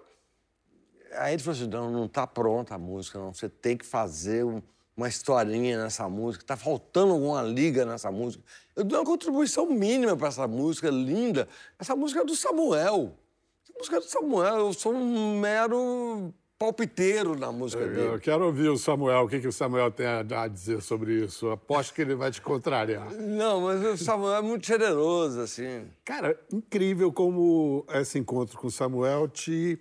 Aí 1.14 1.34
ele 1.34 1.42
falou 1.42 1.60
assim, 1.60 1.68
não, 1.68 1.90
não 1.90 2.06
está 2.06 2.28
pronta 2.28 2.76
a 2.76 2.78
música, 2.78 3.18
não. 3.18 3.34
Você 3.34 3.50
tem 3.50 3.76
que 3.76 3.84
fazer 3.84 4.46
um- 4.46 4.62
uma 4.96 5.08
historinha 5.08 5.82
nessa 5.82 6.08
música, 6.08 6.44
está 6.44 6.56
faltando 6.56 7.14
alguma 7.14 7.42
liga 7.42 7.84
nessa 7.84 8.12
música. 8.12 8.44
Eu 8.76 8.84
dei 8.84 8.96
uma 8.96 9.04
contribuição 9.04 9.66
mínima 9.66 10.16
para 10.16 10.28
essa 10.28 10.48
música 10.48 10.88
linda. 10.92 11.50
Essa 11.80 11.96
música 11.96 12.22
é 12.22 12.24
do 12.24 12.36
Samuel. 12.36 13.18
Essa 13.64 13.74
música 13.80 13.98
é 13.98 14.00
do 14.00 14.06
Samuel, 14.06 14.58
eu 14.58 14.74
sou 14.74 14.94
um 14.94 15.40
mero 15.40 16.32
palpiteiro 16.58 17.38
na 17.38 17.52
música 17.52 17.86
dele. 17.86 18.08
Eu 18.16 18.20
quero 18.20 18.46
ouvir 18.46 18.70
o 18.70 18.78
Samuel, 18.78 19.24
o 19.24 19.28
que, 19.28 19.40
que 19.40 19.48
o 19.48 19.52
Samuel 19.52 19.92
tem 19.92 20.06
a 20.06 20.48
dizer 20.48 20.82
sobre 20.82 21.26
isso. 21.26 21.50
Aposto 21.50 21.94
que 21.94 22.02
ele 22.02 22.16
vai 22.16 22.32
te 22.32 22.42
contrariar. 22.42 23.12
Não, 23.14 23.62
mas 23.62 23.84
o 23.84 23.98
Samuel 23.98 24.36
é 24.36 24.42
muito 24.42 24.66
generoso, 24.66 25.42
assim. 25.42 25.88
Cara, 26.04 26.40
incrível 26.52 27.12
como 27.12 27.86
esse 27.90 28.18
encontro 28.18 28.58
com 28.58 28.68
o 28.68 28.72
Samuel 28.72 29.28
te 29.28 29.80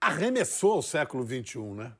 arremessou 0.00 0.72
ao 0.72 0.82
século 0.82 1.24
XXI, 1.24 1.58
né? 1.74 1.92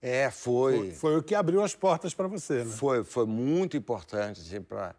É, 0.00 0.30
foi. 0.30 0.76
Foi, 0.76 0.92
foi 0.92 1.16
o 1.16 1.22
que 1.22 1.34
abriu 1.34 1.62
as 1.62 1.74
portas 1.74 2.14
para 2.14 2.28
você, 2.28 2.64
né? 2.64 2.70
Foi, 2.70 3.02
foi 3.02 3.26
muito 3.26 3.76
importante 3.76 4.40
assim, 4.40 4.62
para 4.62 4.94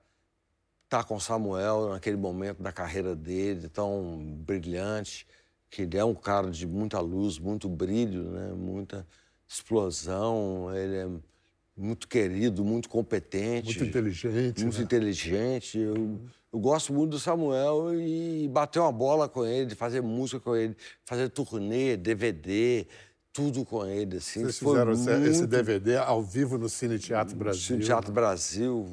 estar 0.85 1.03
com 1.03 1.15
o 1.15 1.21
Samuel 1.21 1.89
naquele 1.89 2.17
momento 2.17 2.61
da 2.61 2.71
carreira 2.71 3.15
dele, 3.15 3.69
tão 3.69 4.17
brilhante, 4.39 5.27
que 5.69 5.81
ele 5.83 5.97
é 5.97 6.03
um 6.05 6.15
cara 6.15 6.49
de 6.49 6.65
muita 6.65 6.99
luz, 6.99 7.37
muito 7.39 7.67
brilho, 7.69 8.23
né? 8.23 8.53
muita 8.53 9.05
explosão, 9.47 10.73
ele 10.75 10.95
é 10.95 11.07
muito 11.75 12.07
querido, 12.07 12.63
muito 12.63 12.89
competente. 12.89 13.65
Muito 13.65 13.83
inteligente. 13.85 14.63
Muito 14.63 14.77
né? 14.77 14.83
inteligente. 14.83 15.77
Eu, 15.77 16.19
eu 16.51 16.59
gosto 16.59 16.91
muito 16.93 17.11
do 17.11 17.19
Samuel 17.19 17.93
e 17.99 18.47
bater 18.47 18.79
uma 18.79 18.91
bola 18.91 19.29
com 19.29 19.45
ele, 19.45 19.75
fazer 19.75 20.01
música 20.01 20.39
com 20.39 20.55
ele, 20.55 20.75
fazer 21.05 21.29
turnê, 21.29 21.95
DVD, 21.95 22.87
tudo 23.31 23.63
com 23.63 23.85
ele. 23.85 24.17
Assim. 24.17 24.41
Vocês 24.41 24.57
fizeram 24.59 24.91
esse- 24.93 25.11
esse 25.11 25.39
muito 25.39 25.47
DVD 25.47 25.97
ao 25.97 26.23
vivo 26.23 26.57
no 26.57 26.67
Cine 26.67 26.97
Teatro 26.97 27.35
Brasil. 27.35 27.61
Cine 27.61 27.83
Teatro 27.83 28.11
Brasil. 28.11 28.87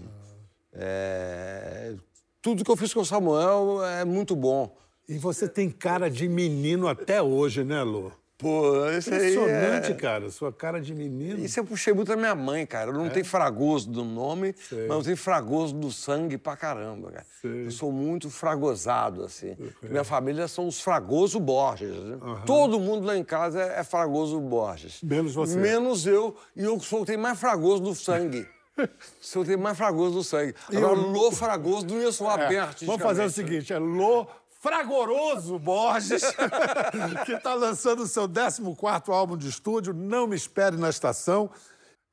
É, 0.73 1.95
Tudo 2.43 2.63
que 2.65 2.71
eu 2.71 2.77
fiz 2.77 2.93
com 2.93 3.01
o 3.01 3.07
Samuel 3.07 3.83
é 3.85 4.05
muito 4.05 4.37
bom. 4.37 4.77
E 5.09 5.19
você 5.19 5.49
tem 5.49 5.71
cara 5.71 6.11
de 6.11 6.29
menino 6.29 6.89
até 6.89 7.21
hoje, 7.21 7.63
né, 7.63 7.83
Lô? 7.83 8.11
Pô, 8.37 8.91
isso 8.91 9.15
aí 9.15 9.33
Impressionante, 9.33 9.93
é... 9.93 9.95
cara. 9.95 10.31
Sua 10.31 10.53
cara 10.53 10.81
de 10.81 10.93
menino. 10.93 11.39
Isso 11.39 11.61
eu 11.61 11.65
puxei 11.65 11.93
muito 11.93 12.09
da 12.09 12.17
minha 12.17 12.35
mãe, 12.35 12.67
cara. 12.67 12.91
Eu 12.91 12.95
não 12.95 13.09
tenho 13.09 13.25
fragoso 13.25 13.89
do 13.89 14.05
nome, 14.05 14.49
É? 14.49 14.53
Sei. 14.53 14.87
mas 14.89 14.99
eu 14.99 15.05
tenho 15.05 15.17
fragoso 15.17 15.73
do 15.75 15.93
sangue 15.93 16.37
pra 16.37 16.57
caramba, 16.57 17.13
cara. 17.13 17.27
Sei. 17.41 17.67
Eu 17.67 17.71
sou 17.71 17.93
muito 17.93 18.29
fragosado, 18.31 19.25
assim. 19.25 19.57
Minha 19.83 20.05
família 20.05 20.49
são 20.49 20.67
os 20.67 20.81
fragoso 20.81 21.39
Borges. 21.39 21.95
né? 21.97 22.19
Todo 22.45 22.81
mundo 22.81 23.07
lá 23.07 23.17
em 23.17 23.25
casa 23.25 23.63
é, 23.63 23.81
é 23.81 23.85
fragoso 23.85 24.41
Borges. 24.41 25.01
Menos 25.03 25.35
você. 25.35 25.57
Menos 25.57 26.05
eu. 26.05 26.37
E 26.57 26.65
eu 26.65 26.79
sou 26.81 27.03
o 27.03 27.05
que 27.05 27.13
tem 27.13 27.17
mais 27.17 27.39
fragoso 27.39 27.83
do 27.83 27.95
sangue. 27.95 28.47
Sou 29.21 29.43
o 29.43 29.45
que 29.45 29.53
tem 29.53 29.61
mais 29.61 29.77
fragoso 29.79 30.17
do 30.17 30.25
sangue. 30.25 30.53
Agora, 30.75 30.95
Lô 30.95 31.31
Fragoso 31.31 31.87
não 31.87 32.01
ia 32.01 32.11
soar 32.11 32.53
É, 32.53 32.69
Vamos 32.85 33.03
fazer 33.03 33.23
o 33.23 33.31
seguinte, 33.31 33.73
é 33.73 33.79
Lô 33.79 34.27
Fragoroso 34.65 35.59
Borges, 35.59 36.23
que 37.27 37.33
está 37.33 37.53
lançando 37.53 38.03
o 38.03 38.07
seu 38.07 38.27
14º 38.27 39.13
álbum 39.13 39.37
de 39.37 39.47
estúdio, 39.47 39.93
Não 39.93 40.27
Me 40.27 40.37
Espere 40.37 40.79
na 40.79 40.89
Estação. 40.89 41.51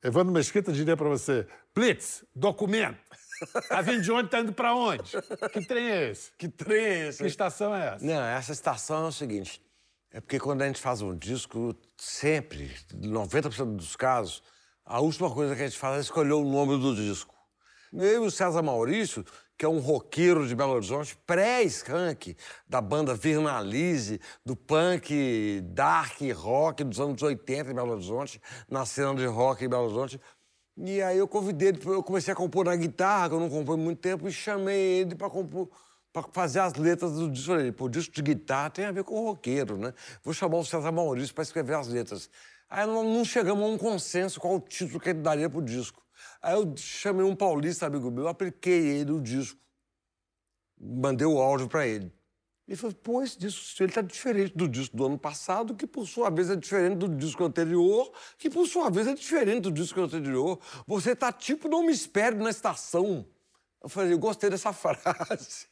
Evandro 0.04 0.34
Mesquita 0.34 0.70
diria 0.70 0.94
para 0.94 1.08
você, 1.08 1.46
Blitz, 1.74 2.22
documento. 2.36 2.98
Tá 3.70 3.80
vindo 3.80 4.02
de 4.02 4.12
onde, 4.12 4.28
tá 4.28 4.40
indo 4.40 4.52
para 4.52 4.74
onde? 4.74 5.12
Que 5.50 5.64
trem 5.64 5.90
é 5.92 6.10
esse? 6.10 6.30
Que 6.36 6.46
trem 6.46 6.84
é 6.84 7.08
esse? 7.08 7.22
Que 7.22 7.26
estação 7.26 7.74
é 7.74 7.94
essa? 7.94 8.04
Não, 8.04 8.22
essa 8.22 8.52
estação 8.52 9.06
é 9.06 9.08
o 9.08 9.12
seguinte. 9.12 9.64
É 10.10 10.20
porque 10.20 10.38
quando 10.38 10.60
a 10.60 10.66
gente 10.66 10.78
faz 10.78 11.00
um 11.00 11.16
disco, 11.16 11.74
sempre, 11.96 12.70
90% 12.94 13.76
dos 13.76 13.96
casos, 13.96 14.42
a 14.84 15.00
última 15.00 15.30
coisa 15.30 15.56
que 15.56 15.62
a 15.62 15.66
gente 15.66 15.78
faz 15.78 15.96
é 15.96 16.00
escolher 16.00 16.34
o 16.34 16.44
nome 16.44 16.78
do 16.78 16.94
disco. 16.94 17.34
Eu 17.94 18.24
e 18.24 18.26
o 18.26 18.30
César 18.30 18.60
Maurício, 18.60 19.24
que 19.62 19.66
é 19.66 19.68
um 19.68 19.78
roqueiro 19.78 20.44
de 20.44 20.56
Belo 20.56 20.72
Horizonte, 20.72 21.16
pré-skunk, 21.24 22.36
da 22.68 22.80
banda 22.80 23.14
Virnalize, 23.14 24.20
do 24.44 24.56
punk 24.56 25.60
dark 25.66 26.20
rock 26.34 26.82
dos 26.82 26.98
anos 26.98 27.22
80 27.22 27.70
em 27.70 27.74
Belo 27.74 27.92
Horizonte, 27.92 28.42
na 28.68 28.84
cena 28.84 29.14
de 29.14 29.24
rock 29.24 29.64
em 29.64 29.68
Belo 29.68 29.84
Horizonte. 29.84 30.20
E 30.76 31.00
aí 31.00 31.16
eu 31.16 31.28
convidei 31.28 31.68
ele, 31.68 31.80
eu 31.86 32.02
comecei 32.02 32.32
a 32.32 32.34
compor 32.34 32.64
na 32.64 32.74
guitarra, 32.74 33.28
que 33.28 33.34
eu 33.36 33.38
não 33.38 33.48
compõe 33.48 33.76
há 33.76 33.78
muito 33.78 34.00
tempo, 34.00 34.26
e 34.26 34.32
chamei 34.32 35.02
ele 35.02 35.14
para 35.14 35.30
compor 35.30 35.70
para 36.12 36.24
fazer 36.32 36.58
as 36.58 36.74
letras 36.74 37.12
do 37.12 37.30
disco. 37.30 37.52
Falei, 37.52 37.70
pô, 37.70 37.88
disco 37.88 38.12
de 38.12 38.20
guitarra 38.20 38.68
tem 38.68 38.84
a 38.86 38.90
ver 38.90 39.04
com 39.04 39.14
o 39.14 39.26
roqueiro, 39.28 39.76
né? 39.76 39.94
Vou 40.24 40.34
chamar 40.34 40.56
o 40.56 40.64
César 40.64 40.90
Maurício 40.90 41.32
para 41.32 41.42
escrever 41.42 41.76
as 41.76 41.86
letras. 41.86 42.28
Aí 42.68 42.84
não, 42.84 43.04
não 43.04 43.24
chegamos 43.24 43.62
a 43.62 43.68
um 43.68 43.78
consenso 43.78 44.40
qual 44.40 44.56
o 44.56 44.60
título 44.60 44.98
que 44.98 45.10
ele 45.10 45.20
daria 45.20 45.48
pro 45.48 45.62
disco. 45.62 46.01
Aí 46.42 46.54
eu 46.54 46.74
chamei 46.76 47.24
um 47.24 47.36
paulista 47.36 47.86
amigo 47.86 48.10
meu, 48.10 48.26
apliquei 48.28 48.86
ele 48.88 49.12
o 49.12 49.20
disco. 49.20 49.58
Mandei 50.80 51.26
o 51.26 51.40
áudio 51.40 51.68
para 51.68 51.86
ele. 51.86 52.12
Ele 52.66 52.76
falou, 52.76 52.94
pô, 52.96 53.22
esse 53.22 53.38
disco 53.38 53.82
ele 53.82 53.92
tá 53.92 54.00
diferente 54.02 54.56
do 54.56 54.68
disco 54.68 54.96
do 54.96 55.04
ano 55.06 55.18
passado, 55.18 55.74
que 55.74 55.86
por 55.86 56.06
sua 56.06 56.30
vez 56.30 56.48
é 56.50 56.56
diferente 56.56 56.96
do 56.96 57.08
disco 57.08 57.44
anterior, 57.44 58.12
que 58.38 58.48
por 58.48 58.66
sua 58.66 58.88
vez 58.90 59.06
é 59.06 59.14
diferente 59.14 59.62
do 59.62 59.70
disco 59.72 60.00
anterior. 60.00 60.58
Você 60.86 61.14
tá 61.14 61.30
tipo, 61.32 61.68
não 61.68 61.84
me 61.84 61.92
espere 61.92 62.36
na 62.36 62.50
estação. 62.50 63.26
Eu 63.82 63.88
falei, 63.88 64.12
eu 64.12 64.18
gostei 64.18 64.48
dessa 64.48 64.72
frase. 64.74 65.66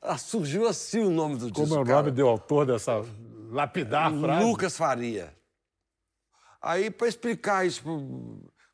Ah, 0.00 0.18
Surgiu 0.18 0.66
assim 0.66 1.00
o 1.00 1.10
nome 1.10 1.36
do 1.36 1.52
Como 1.52 1.66
disco. 1.66 1.78
é 1.78 1.82
o 1.82 1.84
cara. 1.84 1.98
nome 2.02 2.10
do 2.10 2.26
autor 2.26 2.66
dessa 2.66 3.02
lapidar 3.50 4.12
frase? 4.18 4.44
Lucas 4.44 4.76
Faria. 4.76 5.34
Aí, 6.60 6.90
para 6.90 7.06
explicar 7.08 7.66
isso 7.66 7.82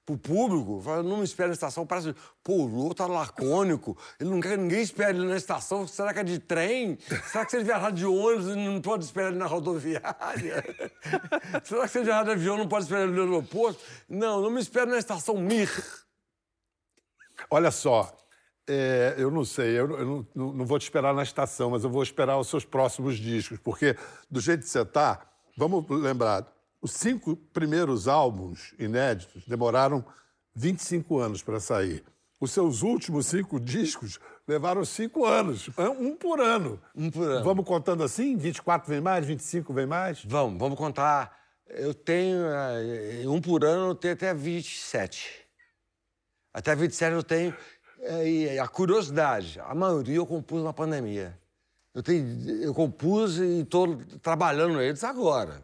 pro, 0.04 0.18
público, 0.18 0.80
falei, 0.82 1.08
não 1.08 1.18
me 1.18 1.24
espere 1.24 1.48
na 1.48 1.54
estação, 1.54 1.86
parece, 1.86 2.14
pô, 2.42 2.54
o 2.54 2.66
Lô 2.66 2.94
tá 2.94 3.06
lacônico, 3.06 3.96
ele 4.18 4.30
não 4.30 4.40
quer 4.40 4.50
que 4.50 4.56
ninguém 4.62 4.82
espere 4.82 5.16
ele 5.16 5.26
na 5.26 5.36
estação, 5.36 5.86
será 5.86 6.12
que 6.12 6.20
é 6.20 6.24
de 6.24 6.38
trem? 6.38 6.98
Será 7.26 7.44
que 7.44 7.50
se 7.50 7.56
ele 7.56 7.64
viajar 7.64 7.92
de 7.92 8.04
ônibus, 8.04 8.48
ele 8.48 8.68
não 8.68 8.80
pode 8.80 9.04
esperar 9.04 9.28
ele 9.28 9.38
na 9.38 9.46
rodoviária? 9.46 10.64
será 11.64 11.82
que 11.82 11.88
se 11.88 11.98
ele 11.98 12.04
viajar 12.06 12.24
de 12.24 12.30
avião, 12.32 12.56
não 12.56 12.68
pode 12.68 12.84
esperar 12.84 13.02
ele 13.02 13.12
no 13.12 13.22
aeroporto? 13.22 13.80
Não, 14.08 14.40
não 14.40 14.50
me 14.50 14.60
espere 14.60 14.90
na 14.90 14.98
estação 14.98 15.36
Mir. 15.36 15.70
Olha 17.50 17.70
só, 17.70 18.16
é, 18.66 19.14
eu 19.18 19.30
não 19.30 19.44
sei, 19.44 19.78
eu, 19.78 19.90
eu 19.98 20.26
não, 20.34 20.52
não- 20.52 20.66
vou 20.66 20.78
te 20.78 20.82
esperar 20.82 21.12
na 21.14 21.22
estação, 21.22 21.70
mas 21.70 21.84
eu 21.84 21.90
vou 21.90 22.02
esperar 22.02 22.38
os 22.38 22.48
seus 22.48 22.64
próximos 22.64 23.18
discos, 23.18 23.58
porque 23.58 23.96
do 24.30 24.40
jeito 24.40 24.62
que 24.62 24.68
você 24.68 24.84
tá, 24.84 25.20
vamos 25.56 25.84
lembrar, 25.90 26.46
os 26.82 26.90
cinco 26.92 27.36
primeiros 27.36 28.08
álbuns 28.08 28.74
inéditos 28.78 29.46
demoraram 29.46 30.04
25 30.54 31.18
anos 31.18 31.42
para 31.42 31.60
sair. 31.60 32.04
Os 32.40 32.50
seus 32.50 32.82
últimos 32.82 33.26
cinco 33.26 33.60
discos 33.60 34.18
levaram 34.48 34.84
cinco 34.84 35.24
anos, 35.24 35.70
um 36.00 36.16
por 36.16 36.40
ano. 36.40 36.82
Um 36.94 37.08
por 37.08 37.22
ano. 37.30 37.44
Vamos 37.44 37.64
contando 37.64 38.02
assim? 38.02 38.36
24 38.36 38.88
vem 38.90 39.00
mais, 39.00 39.24
25 39.24 39.72
vem 39.72 39.86
mais? 39.86 40.24
Vamos, 40.24 40.58
vamos 40.58 40.76
contar. 40.76 41.40
Eu 41.68 41.94
tenho, 41.94 42.44
eh, 42.46 43.22
um 43.28 43.40
por 43.40 43.64
ano, 43.64 43.90
eu 43.90 43.94
tenho 43.94 44.14
até 44.14 44.34
27. 44.34 45.46
Até 46.52 46.74
27 46.74 47.12
eu 47.14 47.22
tenho. 47.22 47.54
eh, 48.00 48.28
E 48.54 48.58
a 48.58 48.66
curiosidade, 48.66 49.60
a 49.60 49.72
maioria 49.74 50.16
eu 50.16 50.26
compus 50.26 50.64
na 50.64 50.72
pandemia. 50.72 51.38
Eu, 51.94 52.02
tenho, 52.02 52.26
eu 52.60 52.74
compus 52.74 53.38
e 53.38 53.60
estou 53.60 53.96
trabalhando 54.20 54.80
eles 54.82 55.04
agora. 55.04 55.62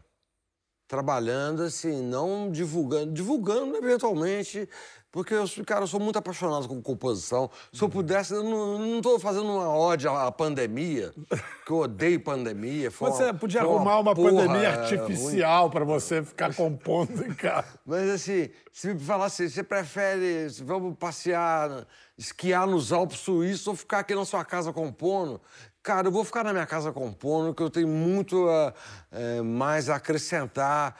Trabalhando 0.88 1.62
assim, 1.62 2.02
não 2.02 2.50
divulgando, 2.50 3.12
divulgando 3.12 3.76
eventualmente, 3.76 4.66
porque 5.12 5.34
eu, 5.34 5.46
sou- 5.46 5.64
cara, 5.64 5.82
eu 5.82 5.86
sou 5.86 6.00
muito 6.00 6.18
apaixonado 6.18 6.66
com 6.66 6.80
composição. 6.82 7.50
Se 7.72 7.82
eu 7.82 7.88
pudesse, 7.90 8.32
eu 8.34 8.42
não, 8.42 9.00
tô 9.02 9.18
fazendo 9.18 9.44
uma 9.44 9.68
ode 9.76 10.08
à 10.08 10.30
pandemia, 10.32 11.12
que 11.66 11.70
eu 11.72 11.76
odeio 11.78 12.20
pandemia. 12.20 12.90
foi 12.90 13.10
Você 13.10 13.24
uma- 13.24 13.34
podia 13.34 13.60
arrumar 13.60 13.98
uma 14.00 14.14
porra, 14.14 14.32
pandemia 14.32 14.68
é, 14.68 14.80
artificial 14.80 15.70
para 15.70 15.84
você 15.84 16.22
ficar 16.24 16.54
compondo 16.54 17.22
em 17.24 17.34
casa. 17.34 17.68
Mas 17.84 18.08
assim, 18.08 18.48
se 18.72 18.92
me 18.94 18.98
falasse, 19.00 19.48
você 19.48 19.62
prefere, 19.62 20.48
vamos 20.62 20.96
passear, 20.98 21.86
esquiar 22.16 22.66
nos 22.66 22.92
Alpes 22.92 23.18
Suíços 23.18 23.66
ou 23.66 23.74
ficar 23.76 24.00
aqui 24.00 24.14
na 24.14 24.24
sua 24.24 24.44
casa 24.44 24.72
compondo? 24.72 25.40
Cara, 25.88 26.06
eu 26.06 26.12
vou 26.12 26.22
ficar 26.22 26.44
na 26.44 26.52
minha 26.52 26.66
casa 26.66 26.92
compondo, 26.92 27.54
que 27.54 27.62
eu 27.62 27.70
tenho 27.70 27.88
muito 27.88 28.46
eh, 29.10 29.40
mais 29.40 29.88
a 29.88 29.96
acrescentar. 29.96 30.94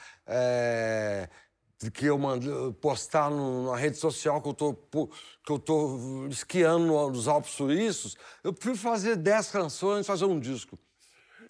do 1.81 1.91
que 1.93 2.07
eu 2.07 2.19
mando, 2.19 2.73
postar 2.81 3.31
no- 3.31 3.63
numa 3.65 3.77
rede 3.77 3.97
social 3.99 4.43
que 4.43 4.49
eu 4.49 4.55
tô, 4.55 4.75
que 4.75 5.53
eu 5.53 5.59
tô 5.59 6.27
esquiando 6.29 6.87
no- 6.87 7.11
nos 7.11 7.29
Alpes 7.29 7.53
Suíços, 7.53 8.17
eu 8.43 8.53
prefiro 8.53 8.77
fazer 8.77 9.15
10 9.17 9.51
canções 9.51 10.05
e 10.05 10.07
fazer 10.07 10.25
um 10.25 10.41
disco. 10.41 10.79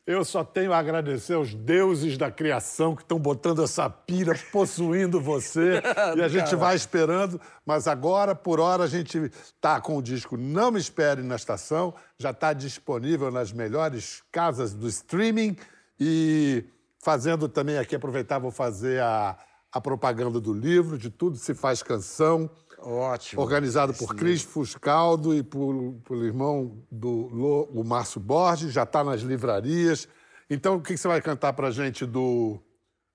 Eu 0.08 0.24
só 0.24 0.42
tenho 0.42 0.72
a 0.72 0.78
agradecer 0.78 1.34
aos 1.34 1.52
deuses 1.52 2.16
da 2.16 2.30
criação 2.30 2.96
que 2.96 3.02
estão 3.02 3.18
botando 3.18 3.62
essa 3.62 3.90
pira, 3.90 4.34
possuindo 4.50 5.20
você. 5.20 5.82
e 6.16 6.22
a 6.22 6.28
gente 6.28 6.56
vai 6.56 6.74
esperando. 6.74 7.38
Mas 7.66 7.86
agora, 7.86 8.34
por 8.34 8.58
hora, 8.58 8.84
a 8.84 8.86
gente 8.86 9.18
está 9.18 9.78
com 9.82 9.98
o 9.98 10.02
disco 10.02 10.34
Não 10.34 10.70
Me 10.70 10.80
Espere 10.80 11.22
na 11.22 11.36
Estação. 11.36 11.92
Já 12.18 12.30
está 12.30 12.54
disponível 12.54 13.30
nas 13.30 13.52
melhores 13.52 14.22
casas 14.32 14.72
do 14.72 14.88
streaming. 14.88 15.58
E 16.00 16.64
fazendo 16.98 17.46
também 17.46 17.76
aqui, 17.76 17.94
aproveitar, 17.94 18.38
vou 18.38 18.50
fazer 18.50 19.02
a, 19.02 19.36
a 19.70 19.78
propaganda 19.78 20.40
do 20.40 20.54
livro, 20.54 20.96
de 20.96 21.10
Tudo 21.10 21.36
Se 21.36 21.52
Faz 21.52 21.82
Canção. 21.82 22.48
Ótimo. 22.80 23.42
Organizado 23.42 23.92
por 23.94 24.14
Cris 24.14 24.42
Fuscaldo 24.42 25.34
e 25.34 25.42
por, 25.42 25.94
pelo 26.04 26.24
irmão 26.24 26.78
do 26.90 27.28
Lô, 27.28 27.68
o 27.72 27.84
Márcio 27.84 28.20
Borges, 28.20 28.72
já 28.72 28.84
está 28.84 29.02
nas 29.02 29.20
livrarias. 29.20 30.08
Então, 30.48 30.76
o 30.76 30.80
que, 30.80 30.94
que 30.94 30.98
você 30.98 31.08
vai 31.08 31.20
cantar 31.20 31.52
pra 31.52 31.70
gente 31.70 32.06
do, 32.06 32.58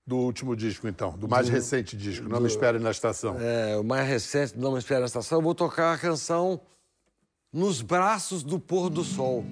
do 0.06 0.18
último 0.18 0.56
disco, 0.56 0.88
então? 0.88 1.18
Do 1.18 1.28
mais 1.28 1.50
recente 1.50 1.98
disco, 1.98 2.28
Não 2.28 2.40
Me 2.40 2.48
Espere 2.48 2.78
na 2.78 2.92
Estação. 2.92 3.38
É, 3.40 3.78
o 3.78 3.84
mais 3.84 4.08
recente, 4.08 4.58
Não 4.58 4.74
Me 4.74 4.80
Espere 4.80 5.00
na 5.00 5.08
Estação, 5.08 5.40
eu 5.40 5.44
vou 5.44 5.56
tocar 5.56 5.94
a 5.94 5.98
canção 5.98 6.62
Nos 7.52 7.82
Braços 7.82 8.44
do 8.44 8.60
Pôr 8.60 8.90
do 8.90 9.04
Sol. 9.04 9.44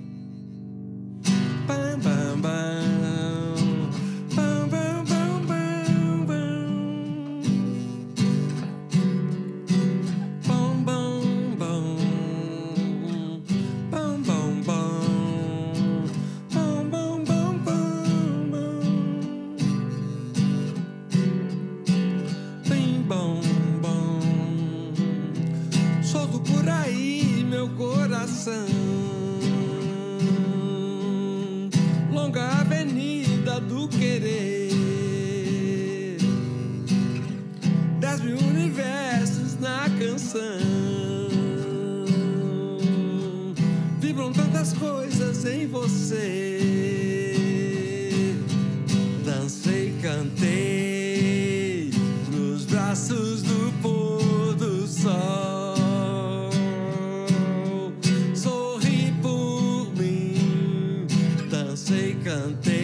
Cantei 62.23 62.80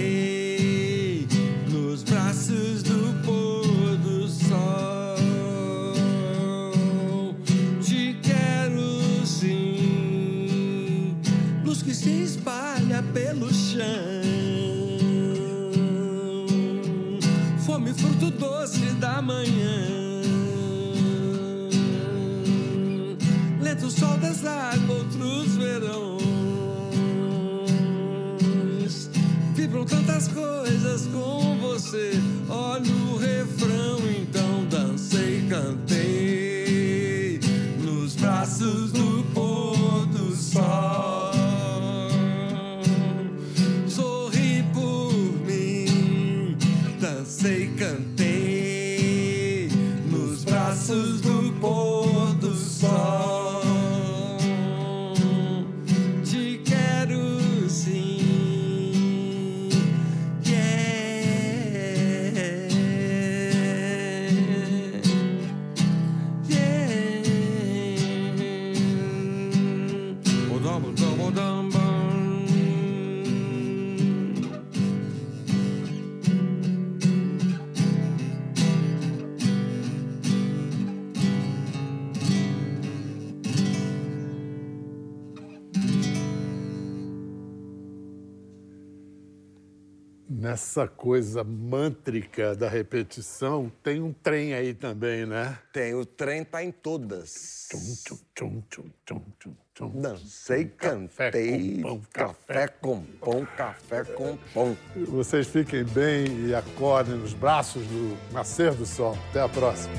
Nessa 90.57 90.87
coisa 90.87 91.43
mântrica 91.43 92.55
da 92.55 92.67
repetição, 92.67 93.71
tem 93.83 94.01
um 94.01 94.11
trem 94.11 94.55
aí 94.55 94.73
também, 94.73 95.23
né? 95.23 95.55
Tem, 95.71 95.93
o 95.93 96.03
trem 96.03 96.43
tá 96.43 96.63
em 96.63 96.71
todas. 96.71 97.67
Tchum, 97.69 98.63
tchum, 98.65 98.89
tchum, 99.05 99.53
tchum. 99.75 100.01
Dancei, 100.01 100.65
Café 100.65 101.29
cantei. 101.29 101.75
com 101.75 101.81
pão, 101.83 102.01
café 102.11 102.67
com 102.67 103.01
pão, 103.21 103.47
café 103.55 104.03
com 104.03 104.37
pão. 104.51 104.77
Vocês 104.95 105.45
fiquem 105.45 105.83
bem 105.83 106.47
e 106.47 106.55
acordem 106.55 107.13
nos 107.13 107.33
braços 107.35 107.85
do 107.85 108.17
nascer 108.33 108.73
do 108.73 108.87
sol. 108.87 109.15
Até 109.29 109.41
a 109.41 109.47
próxima. 109.47 109.93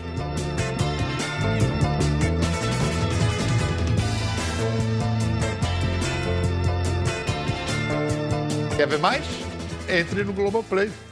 Quer 8.77 8.89
ver 8.89 8.99
mais? 8.99 9.48
Entre 9.89 10.23
no 10.23 10.33
Globoplay. 10.35 11.08